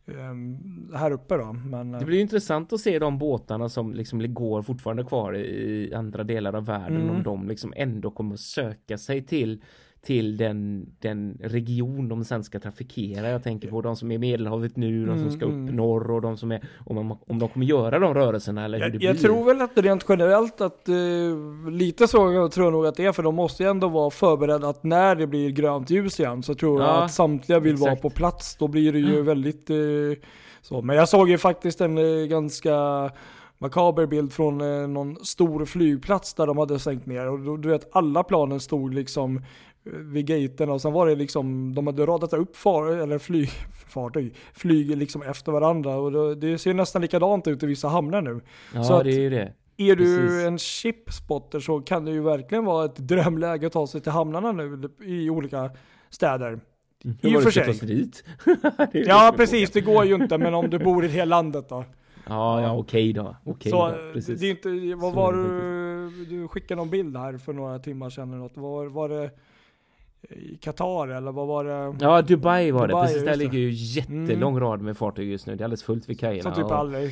[0.07, 1.53] eh, här uppe då.
[1.53, 5.37] Men, eh, Det blir ju intressant att se de båtarna som liksom går fortfarande kvar
[5.37, 7.17] i andra delar av världen Mm.
[7.17, 9.63] om de liksom ändå kommer söka sig till
[10.07, 13.29] till den, den region de sen ska trafikera.
[13.31, 15.77] Jag tänker på de som är i Medelhavet nu, de som ska upp Mm.
[15.77, 18.85] norr och de som är, om, de, om de kommer göra de rörelserna eller hur
[18.85, 19.09] det jag, blir.
[19.09, 20.95] jag tror väl att det rent generellt att eh,
[21.71, 24.69] lite så tror jag nog att det är för de måste ju ändå vara förberedda
[24.69, 27.91] att när det blir grönt ljus igen så tror jag Ja, att samtliga vill vara
[27.93, 28.03] exakt.
[28.03, 28.57] på plats.
[28.57, 29.77] Då blir det ju väldigt eh,
[30.63, 30.83] så.
[30.83, 33.11] Men jag såg ju faktiskt en eh, ganska
[33.59, 34.59] makaber bild från
[34.93, 39.43] någon stor flygplats där de hade sänkt ner och du vet alla planen stod liksom
[39.85, 43.51] vid gaten och sen var det liksom, de hade radat upp far, eller flyg,
[43.89, 48.23] fartyg, flyg liksom efter varandra och det, det ser nästan likadant ut i vissa hamnar
[48.23, 48.41] nu.
[48.75, 49.53] Ja, Så det är ju det.
[49.77, 50.47] Är du Precis.
[50.47, 54.53] en chipspotter så kan det ju verkligen vara ett drömläge att ta sig till hamnarna
[54.53, 55.71] nu i olika
[56.11, 56.61] städer.
[57.05, 58.11] Hur I och det för sig.
[58.93, 59.37] Det Ja det.
[59.37, 61.85] precis, det går ju inte men om du bor i hela landet då.
[62.27, 63.37] Ja, ja okej då.
[63.45, 64.13] Okej så då.
[64.13, 64.41] Precis.
[64.41, 68.11] det är inte, vad var det du, du skickade någon bild här för några timmar
[68.11, 68.57] sedan eller något.
[68.57, 69.31] Var, var det
[70.61, 71.97] Qatar eller vad var det?
[72.05, 72.93] Ja, Dubai var det.
[72.93, 73.37] Dubai, Precis, där det.
[73.37, 75.57] ligger ju jättelång rad med fartyg just nu.
[75.57, 76.43] Det är alldeles fullt vid kajerna.
[76.55, 77.11] Som typ aldrig.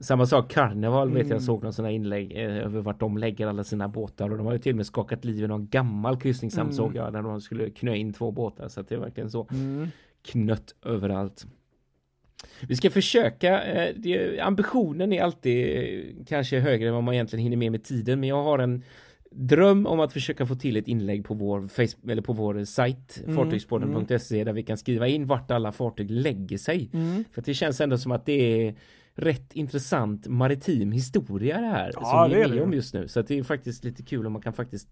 [0.00, 1.32] Samma sak, Carnival vet Mm.
[1.32, 4.36] jag såg någon sån här inlägg eh, över vart de lägger alla sina båtar och
[4.36, 6.76] de har ju till och med skakat liv i någon gammal kryssningshamn Mm.
[6.76, 9.48] såg jag där de skulle knö in två båtar så att det är verkligen så
[9.50, 9.88] Mm.
[10.32, 11.46] knött överallt.
[12.68, 17.42] Vi ska försöka, eh, det, ambitionen är alltid eh, kanske högre än vad man egentligen
[17.42, 18.82] hinner med med tiden men jag har en
[19.38, 23.22] dröm om att försöka få till ett inlägg på vår, Facebook, eller på vår sajt
[23.24, 26.90] Mm, fartygspodden.se där vi kan skriva in vart alla fartyg lägger sig.
[26.92, 27.24] Mm.
[27.32, 28.74] För det känns ändå som att det är
[29.14, 32.62] rätt intressant maritim historia det här Ja, som vi är är med det.
[32.64, 33.08] om just nu.
[33.08, 34.88] Så det är faktiskt lite kul om man kan faktiskt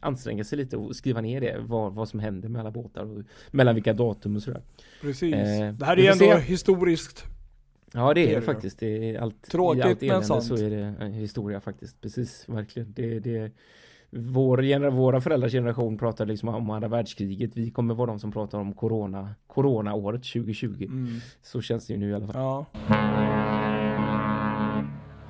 [0.00, 3.22] anstränga sig lite och skriva ner det, vad, vad som händer med alla båtar och
[3.50, 4.62] mellan vilka datum och sådär.
[5.00, 5.34] Precis.
[5.34, 6.38] Eh, det här är ändå se.
[6.38, 7.24] historiskt.
[7.92, 8.78] Ja det är Det det, faktiskt.
[8.78, 10.44] Det är allt, Tråkigt, allt men sant.
[10.44, 12.00] så är det en historia faktiskt.
[12.00, 12.92] Precis, verkligen.
[12.92, 13.52] Det, det,
[14.10, 17.50] vår våra föräldrars generation pratar liksom om andra världskriget.
[17.54, 20.84] Vi kommer vara de som pratar om corona, coronaåret 2020.
[20.84, 21.20] Mm.
[21.42, 22.42] Så känns det ju nu i alla fall.
[22.42, 22.66] Ja.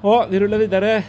[0.02, 1.04] Ja, vi rullar vidare.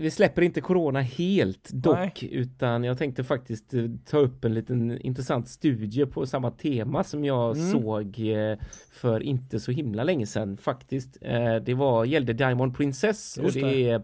[0.00, 2.28] Vi släpper inte corona helt dock, Nej.
[2.34, 7.24] utan jag tänkte faktiskt eh, ta upp en liten intressant studie på samma tema som
[7.24, 7.70] jag Mm.
[7.72, 8.58] såg eh,
[8.92, 11.18] för inte så himla länge sedan faktiskt.
[11.20, 13.88] Eh, Det var, gällde Diamond Princess och Just det det.
[13.90, 14.02] är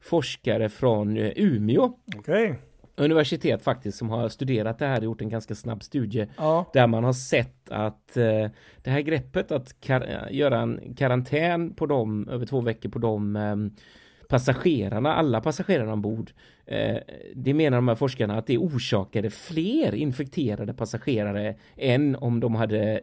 [0.00, 2.54] forskare från Umeå Okej.
[2.96, 6.70] universitet faktiskt som har studerat det här och gjort en ganska snabb studie Ja.
[6.72, 8.50] där man har sett att eh,
[8.82, 9.74] det här greppet att
[10.30, 13.56] göra en karantän på dem över två veckor på de eh,
[14.28, 16.30] passagerarna, alla passagerarna ombord.
[16.66, 16.96] Eh,
[17.34, 22.92] det menar de här forskarna att det orsakade fler infekterade passagerare än om de hade
[22.92, 23.00] eh,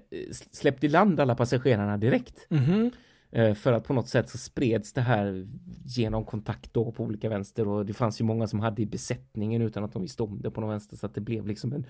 [0.52, 2.48] släppt i land alla passagerarna direkt.
[2.50, 2.92] Mhm.
[3.32, 5.48] Eh, För att på något sätt så spreds det här
[5.86, 9.62] genom kontakt då på olika vänster och det fanns ju många som hade i besättningen
[9.62, 11.86] utan att de visste om det på någon vänster så att det blev liksom en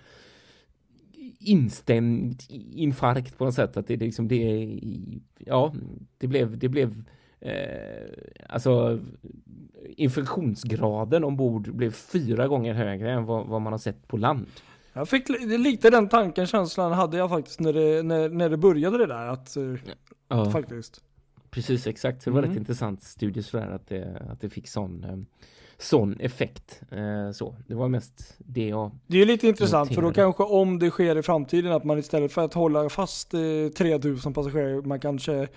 [1.40, 2.42] instämd
[2.74, 4.80] infarkt på något sätt att det liksom det
[5.38, 5.74] ja
[6.18, 7.04] det blev det blev
[7.52, 8.10] eh,
[8.50, 9.00] alltså
[9.98, 14.48] infektionsgraden ombord blev fyra gånger högre än vad, vad man har sett på land.
[14.94, 18.58] Jag fick li- lite den tanken, känslan hade jag faktiskt när det, när, när det
[18.58, 19.28] började det där.
[19.28, 19.64] Att, eh,
[20.28, 21.02] Ja, Faktiskt.
[21.50, 22.22] precis exakt.
[22.24, 22.50] Så det var Mm.
[22.52, 25.18] rätt intressant studie sådär att det, att det fick sån eh,
[25.78, 26.82] sån effekt.
[26.92, 30.26] Eh, så det var mest det jag Det är lite intressant för då Noterade.
[30.26, 33.40] kanske om det sker i framtiden att man istället för att hålla fast eh,
[33.78, 35.48] 3000 passagerare, man kanske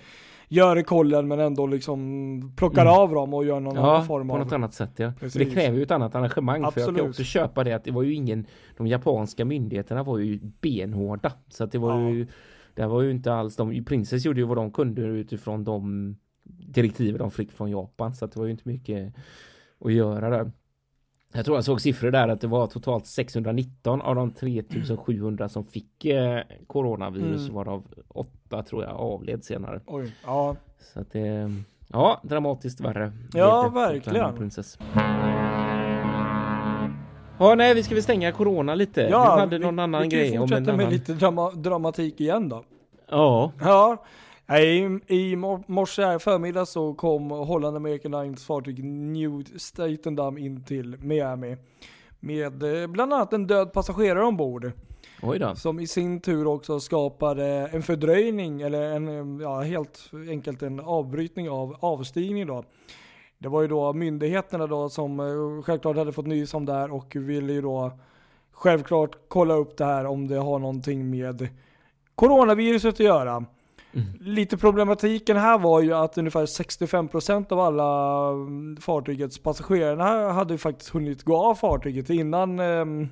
[0.47, 2.93] gör kollen men ändå liksom plockar Mm.
[2.93, 4.39] av dem och gör någon Ja, annan form på av...
[4.39, 5.13] något annat sätt ja.
[5.19, 5.39] Precis.
[5.47, 6.55] Det kräver ju ett annat arrangemang.
[6.55, 6.99] För jag Absolut.
[7.01, 8.45] kan också köpa det att det var ju ingen,
[8.77, 11.31] de japanska myndigheterna var ju benhårda.
[11.49, 12.09] Så att det var Ja.
[12.09, 12.27] ju,
[12.73, 17.17] det var ju inte alls, de, Princess gjorde ju vad de kunde utifrån de direktiv
[17.17, 18.13] de fick från Japan.
[18.15, 19.13] Så att det var ju inte mycket
[19.85, 20.51] att göra där.
[21.33, 25.65] Jag tror jag såg siffror där att det var totalt 619 av de 3700 som
[25.65, 27.55] fick eh, coronavirus Mm.
[27.55, 27.83] varav
[28.47, 29.79] åtta tror jag avled senare.
[29.85, 30.55] Oj, ja.
[30.93, 31.51] Så att det,
[31.87, 33.11] ja, dramatiskt värre.
[33.33, 34.35] Ja, det verkligen.
[34.35, 34.77] Princess.
[37.39, 39.01] Ja, nej, vi ska väl stänga corona lite.
[39.01, 40.77] ja du hade någon annan vi kan grej om en fortsätta annan.
[40.77, 42.63] med lite drama, dramatik igen då.
[43.09, 43.51] Ja,
[44.47, 50.37] Ja, i, i mor- morse här förmiddag så kom Holland American Lines fartyg New Statendam
[50.37, 51.57] in till Miami.
[52.19, 54.71] Med eh, bland annat en död passagerare ombord.
[55.55, 61.49] Som i sin tur också skapade en fördröjning, eller en, ja, helt enkelt en avbrytning
[61.49, 62.63] av avstigning då.
[63.37, 66.93] Det var ju då myndigheterna då som eh, självklart hade fått nys om det här
[66.93, 67.91] och ville ju då
[68.51, 71.47] självklart kolla upp det här om det har någonting med
[72.15, 73.45] coronaviruset att göra.
[73.93, 74.07] Mm.
[74.19, 80.89] Lite problematiken här var ju att ungefär 65% av alla mm, fartygets passagerare hade faktiskt
[80.89, 83.09] hunnit gå av fartyget innan ehm,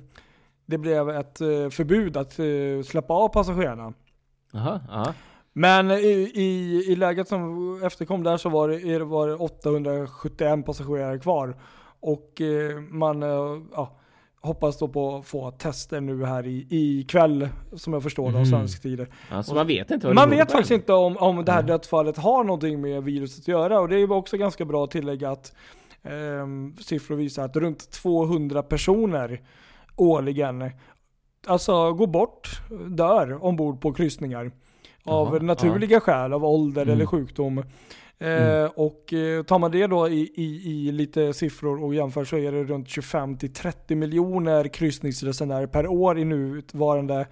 [0.66, 3.92] det blev ett eh, förbud att eh, släppa av passagerarna.
[4.52, 5.14] Jaha, ja.
[5.52, 11.18] Men i, i, i läget som efterkom där så var det, var det 871 passagerare
[11.18, 11.56] kvar.
[12.00, 13.28] Och eh, man eh,
[13.72, 13.98] ja,
[14.40, 18.28] hoppas då på att få tester nu här i, i kväll, som jag förstår det,
[18.38, 18.46] av Mhm.
[18.46, 19.06] svensk tid.
[19.30, 19.42] ja.
[19.42, 22.80] Så man vet inte Man vet faktiskt inte om, om det här dödsfallet har någonting
[22.80, 23.80] med viruset att göra.
[23.80, 25.52] Och det är ju också ganska bra att tillägga att
[26.02, 29.40] ehm, siffror visar att runt 200 personer
[29.96, 30.70] årligen
[31.46, 32.48] alltså går bort,
[32.88, 34.50] dör ombord på kryssningar.
[35.04, 36.94] Av Jaha, naturliga skäl, av ålder Mm.
[36.94, 37.58] eller sjukdom.
[37.58, 37.64] Eh,
[38.28, 38.70] Mm.
[38.76, 42.52] Och eh, tar man det då i, i, i lite siffror och jämför så är
[42.52, 47.26] det runt 25-30 miljoner kryssningsresenärer per år i nuvarande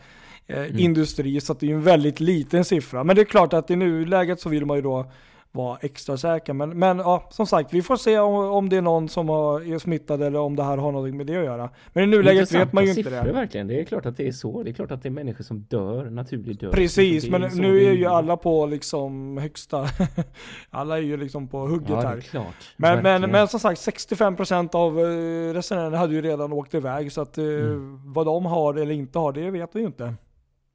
[0.47, 0.79] eh, Mm.
[0.79, 1.41] industri.
[1.41, 3.05] Så det är en väldigt liten siffra.
[3.05, 5.11] Men det är klart att i nuläget så vill man ju då
[5.55, 6.53] vara extra säker.
[6.53, 9.75] Men, men ja, som sagt, vi får se om, om det är någon som har,
[9.75, 11.71] är smittad eller om det här har något med det att göra.
[11.93, 13.33] Men i nuläget vet man ju inte det.
[13.33, 13.67] verkligen.
[13.67, 14.63] Det är klart att det är så.
[14.63, 16.73] Det är klart att det är människor som dör, naturlig död.
[16.73, 19.87] Precis, men nu är ju alla på liksom högsta,
[20.71, 22.21] alla är ju liksom på hugget Ja, här.
[22.21, 22.45] klart.
[22.77, 23.31] Men, men, Verkligen.
[23.31, 27.13] men som sagt, 65% av eh, resenärerna hade ju redan åkt iväg.
[27.13, 28.13] Så att eh, Mm.
[28.13, 30.15] vad de har eller inte har, det vet vi ju inte.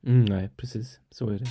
[0.05, 0.99] Mm, nej, precis.
[1.11, 1.45] Så är det.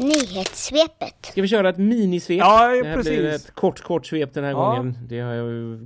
[0.00, 1.26] Nyhetssvepet.
[1.26, 2.38] Ska vi köra ett minisvep?
[2.38, 3.18] Ja, det här precis.
[3.18, 4.56] blir ett kort, kort svep den här Ja.
[4.76, 4.98] gången.
[5.08, 5.22] Det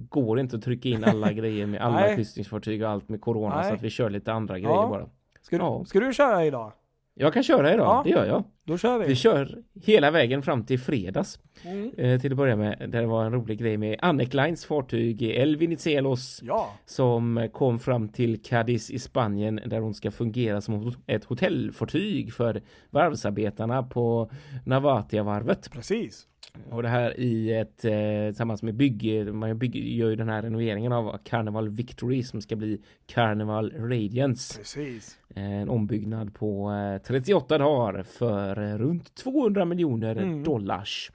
[0.09, 3.69] går inte att trycka in alla grejer med alla kryssningsfartyg och allt med corona Nej.
[3.69, 4.69] så att vi kör lite andra Ja.
[4.69, 5.07] grejer bara.
[5.43, 5.79] Ska, Ja.
[5.83, 6.73] du, ska du köra idag?
[7.17, 8.03] Jag kan köra idag, Ja.
[8.05, 8.45] det gör jag.
[8.67, 9.07] Då kör vi.
[9.07, 11.39] Vi kör hela vägen fram till fredags.
[11.65, 11.91] Mm.
[11.99, 15.23] Eh, till att börja med, där det var en rolig grej med Annec Lines fartyg
[15.23, 16.71] El Venizelos Ja.
[16.87, 22.63] som kom fram till Cadiz i Spanien där hon ska fungera som ett hotellfartyg för
[22.91, 24.31] varvsarbetarna på
[24.67, 25.71] Navatia-varvet.
[25.73, 26.27] Precis.
[26.71, 27.93] Och det här i ett eh,
[28.29, 32.57] tillsammans med bygge, man bygger, gör ju den här renoveringen av Carnival Victory som ska
[32.57, 34.59] bli Carnival Radiance.
[34.59, 35.19] Precis.
[35.37, 40.45] Eh, En ombyggnad på eh, 38 dagar för eh, runt 200 miljoner Mm.
[40.45, 41.11] dollars.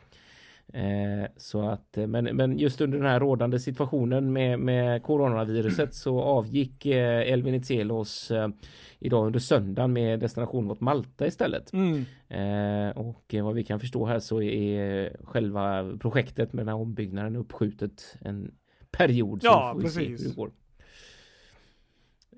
[0.73, 5.95] Eh, så att, eh, men, men just under den här rådande situationen med, med coronaviruset
[5.95, 8.49] så avgick eh, El Venizelos eh,
[8.99, 11.73] idag under söndagen med destination mot Malta istället.
[11.73, 12.05] Mm.
[12.95, 18.15] Och vad vi kan förstå här så är själva projektet med den här ombyggnaden uppskjutet
[18.21, 18.51] en
[18.91, 19.39] period.
[19.43, 20.35] Ja, precis.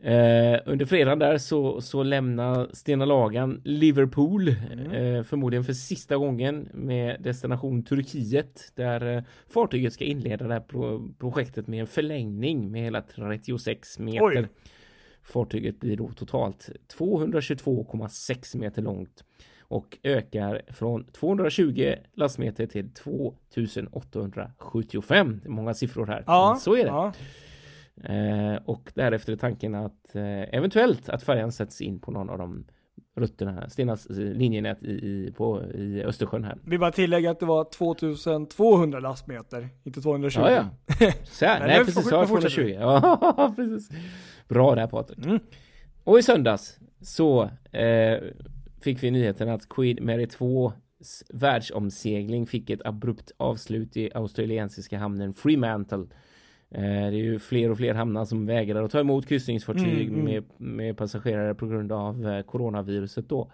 [0.04, 4.92] Eh, under fredagen där så, så lämnar Stena Lagan Liverpool Mm.
[4.92, 10.62] eh, förmodligen för sista gången med destination Turkiet där eh, fartyget ska inleda det här
[10.62, 14.26] pro projektet med en förlängning med hela 36 meter.
[14.26, 14.48] Oj.
[15.24, 19.24] Fartyget blir då totalt 222,6 meter långt
[19.62, 25.40] och ökar från 220 lastmeter till 2875.
[25.44, 26.24] Det är många siffror här.
[26.28, 26.90] Ja, så är det.
[26.90, 27.14] Ja.
[28.04, 32.38] Eh, och därefter är tanken att eh, eventuellt att färjan sätts in på någon av
[32.38, 32.66] de
[33.16, 36.58] rutterna, Stenas eh, linjenät i, i, på, i Östersjön här.
[36.66, 40.40] Vi bara tillägga att det var 2200 lastmeter, inte 220.
[40.40, 40.66] Ja, ja.
[41.24, 42.12] Så Nej, nej, precis.
[42.12, 42.78] Ja, nu fortsätter 220.
[42.80, 43.90] Ja, precis.
[44.48, 45.26] Bra där Patrik.
[45.26, 45.40] Mm.
[46.04, 48.20] Och i söndags så eh,
[48.82, 50.74] fick vi nyheten att Queen Mary 2
[51.30, 56.06] världsomsegling fick ett abrupt avslut i australiensiska hamnen Fremantle.
[56.72, 60.20] Eh, det är ju fler och fler hamnar som vägrar att ta emot kryssningsfartyg Mm,
[60.20, 60.26] mm.
[60.26, 63.52] Med, med passagerare på grund av eh, coronaviruset då.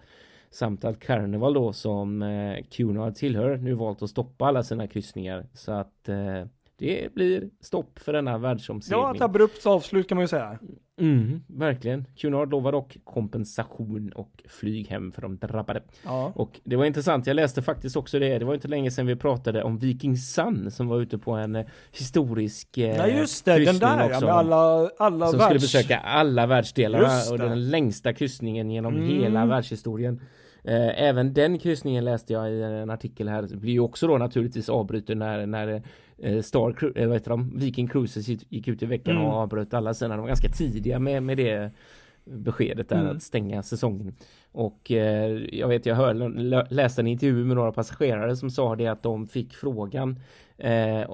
[0.50, 5.46] Samt att Carnival då som eh, Cunard tillhör nu valt att stoppa alla sina kryssningar.
[5.52, 6.44] Så att eh,
[6.76, 9.00] det blir stopp för denna världsomsegling.
[9.00, 10.58] Ja, ett abrupt avslut kan man ju säga.
[10.98, 12.04] Mm, verkligen.
[12.16, 15.82] Cunard lovar dock kompensation och flyg hem för de drabbade.
[16.04, 16.32] Ja.
[16.34, 18.38] Och det var intressant, jag läste faktiskt också det.
[18.38, 21.56] Det var inte länge sedan vi pratade om Viking Sun som var ute på en
[21.56, 24.24] eh, historisk eh, Ja just det, den där ja, också.
[24.24, 25.64] med alla, alla som skulle världs...
[25.64, 29.08] besöka alla världsdelarna Just och den längsta kryssningen genom Mm.
[29.08, 30.20] hela världshistorien.
[30.64, 33.42] Eh, Även den kryssningen läste jag i en artikel här.
[33.42, 35.82] Det blir ju också då naturligtvis avbruten när, när
[36.18, 37.52] eh, Star, vad heter de?
[37.58, 39.26] Viking Cruises gick- ut i veckan Mm.
[39.28, 40.14] och avbröt alla sina.
[40.16, 41.70] De var ganska tidiga med, med det
[42.24, 43.16] beskedet där Mm.
[43.16, 44.14] att stänga säsongen.
[44.52, 46.14] Och eh, jag vet, jag hör,
[46.74, 50.20] läste en intervju med några passagerare som sa det att de fick frågan
[50.58, 51.10] eh,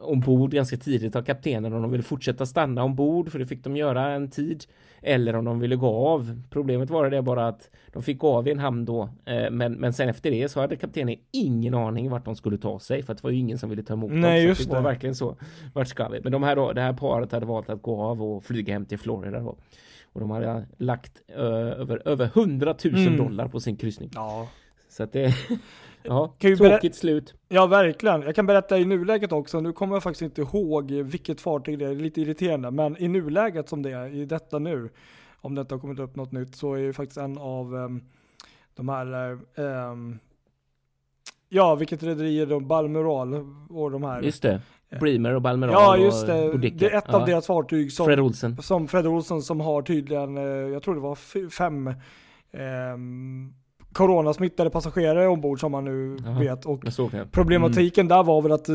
[0.00, 3.76] ombord ganska tidigt av kaptenen om de ville fortsätta stanna ombord för det fick de
[3.76, 4.64] göra en tid
[5.02, 6.40] eller om de ville gå av.
[6.50, 9.72] Problemet var det bara att de fick gå av i en hamn då eh, men,
[9.72, 13.12] men sen efter det så hade kaptenen ingen aning vart de skulle ta sig för
[13.12, 14.20] att det var ju ingen som ville ta emot dem.
[14.20, 14.88] Nej, Så just det var det.
[14.88, 15.36] verkligen så.
[15.72, 16.20] Vart ska vi?
[16.22, 18.84] Men de här då, det här paret hade valt att gå av och flyga hem
[18.84, 19.56] till Florida då.
[20.12, 21.42] Och de hade lagt eh,
[21.80, 23.16] över, över 100 000 Mm.
[23.16, 24.10] dollar på sin kryssning.
[24.14, 24.48] Ja.
[24.88, 25.34] Så att det,
[26.04, 27.34] ja, Kan tråkigt slut.
[27.48, 28.22] ja, verkligen.
[28.22, 29.60] Jag kan berätta i nuläget också.
[29.60, 31.88] Nu kommer jag faktiskt inte ihåg vilket fartyg det är.
[31.88, 32.70] Det är lite irriterande.
[32.70, 34.90] Men i nuläget som det är, i detta nu,
[35.40, 38.02] om det inte har kommit upp något nytt, så är ju faktiskt en av ehm,
[38.74, 40.18] de här ehm,
[41.48, 42.68] Ja, vilket rederi är de?
[42.68, 43.34] Balmoral
[43.68, 44.22] och de här.
[44.22, 44.60] Just det.
[45.00, 46.50] Bremer och Balmeral ja, just och det.
[46.52, 46.76] Boudica.
[46.78, 47.20] Det är ett ja.
[47.20, 48.62] av deras fartyg som Fred Olsen.
[48.62, 51.94] som Fred Olsson som har tydligen, eh, jag tror det var fem
[52.52, 53.54] ehm,
[53.94, 56.38] coronasmittade passagerare ombord som man nu Jaha.
[56.38, 56.66] vet.
[56.66, 56.80] Och
[57.10, 57.26] det.
[57.32, 58.74] problematiken där var väl att eh,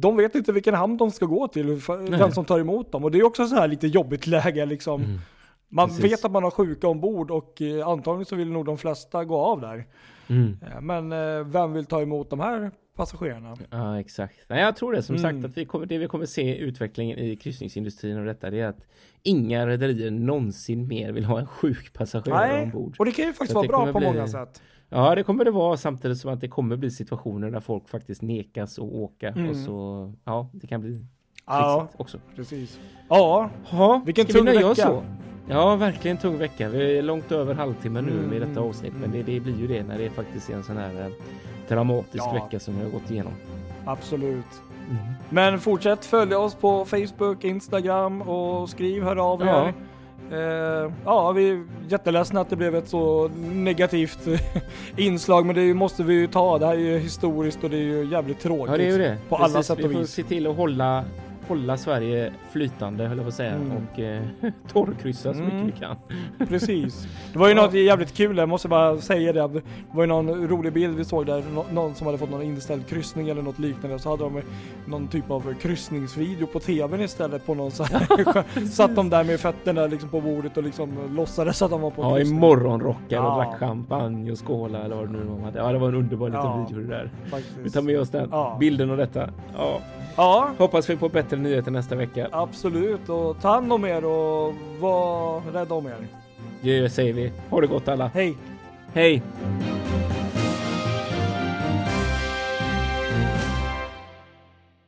[0.00, 3.04] de vet inte vilken hamn de ska gå till, vem som tar emot dem.
[3.04, 5.02] Och det är också så här lite jobbigt läge liksom.
[5.02, 5.18] Mm.
[5.68, 6.04] Man Precis.
[6.04, 9.36] vet att man har sjuka ombord och eh, antagligen så vill nog de flesta gå
[9.36, 9.86] av där.
[10.28, 10.58] Mm.
[10.62, 11.10] Eh, Men
[11.50, 13.56] vem vill ta emot de här passagerarna?
[13.70, 14.34] Ja, exakt.
[14.48, 15.22] Nej, jag tror det som Mm.
[15.42, 18.66] sagt att vi kommer, det vi kommer se utvecklingen i kryssningsindustrin och detta det är
[18.66, 18.86] att
[19.22, 22.96] inga rederier någonsin mer vill ha en sjuk passagerare Nej, ombord.
[22.98, 24.62] och det kan ju faktiskt vara bra på bli- många sätt.
[24.88, 28.22] Ja, det kommer det vara samtidigt som att det kommer bli situationer där folk faktiskt
[28.22, 29.50] nekas att åka Mm.
[29.50, 31.04] och så ja, det kan bli
[31.46, 32.18] Ja, också.
[32.36, 32.80] precis.
[33.08, 34.88] Ja, Ja, Vilken vi tung oss vecka.
[34.88, 35.02] så?
[35.48, 36.68] Ja, verkligen tung vecka.
[36.68, 39.66] Vi är långt över halvtimme nu Mm, med detta avsnitt, men det, det blir ju
[39.66, 41.12] det när det faktiskt är en sån här eh,
[41.68, 42.32] dramatisk Ja.
[42.32, 43.32] vecka som vi har gått igenom.
[43.84, 44.44] absolut.
[44.90, 45.02] Mm.
[45.28, 49.66] Men fortsätt följa oss på Facebook, Instagram och skriv, hör av Ja.
[49.68, 49.72] er.
[50.32, 54.18] Eh, ja, vi är jätteledsna att det blev ett så negativt
[54.96, 56.58] inslag, men det måste vi ju ta.
[56.58, 58.70] Det här är ju historiskt och det är ju jävligt tråkigt.
[58.70, 59.16] Ja, det är ju det.
[59.28, 60.10] På alla sätt och Vi får vis.
[60.10, 61.04] se till att hålla,
[61.48, 63.72] hålla Sverige flytande, höll jag på att säga, Mm.
[63.92, 64.22] och eh,
[64.72, 65.66] torrkryssa så mycket Mm.
[65.66, 65.96] vi kan.
[66.48, 67.06] Precis.
[67.32, 69.48] Det var ju något jävligt kul, jag måste bara säga det.
[69.48, 72.42] Det var ju någon rolig bild vi såg där, nå- någon som hade fått någon
[72.42, 73.98] inställd kryssning eller något liknande.
[73.98, 74.42] Så hade de
[74.86, 78.66] någon typ av kryssningsvideo på tvn istället på någon så här.
[78.66, 82.02] Satt de där med fötterna liksom på bordet och liksom låtsades att de var på
[82.02, 82.40] en Ja, i kryssning.
[82.40, 83.36] morgonrockar och Ja.
[83.36, 85.52] drack champagne och skåla eller vad det nu var.
[85.56, 86.66] Ja, det var en underbar liten Ja.
[86.68, 87.10] video det där.
[87.30, 87.56] Faktiskt.
[87.62, 88.56] Vi tar med oss den Ja.
[88.60, 89.30] bilden och detta.
[89.56, 89.80] Ja,
[90.16, 92.28] Ja, hoppas vi på bättre nyheter nästa vecka.
[92.32, 93.08] absolut.
[93.08, 96.06] Och ta hand om er och var rädda om er.
[96.60, 97.32] Det säger vi.
[97.50, 98.10] Ha det gott alla.
[98.14, 98.36] Hej!
[98.94, 99.22] Hej!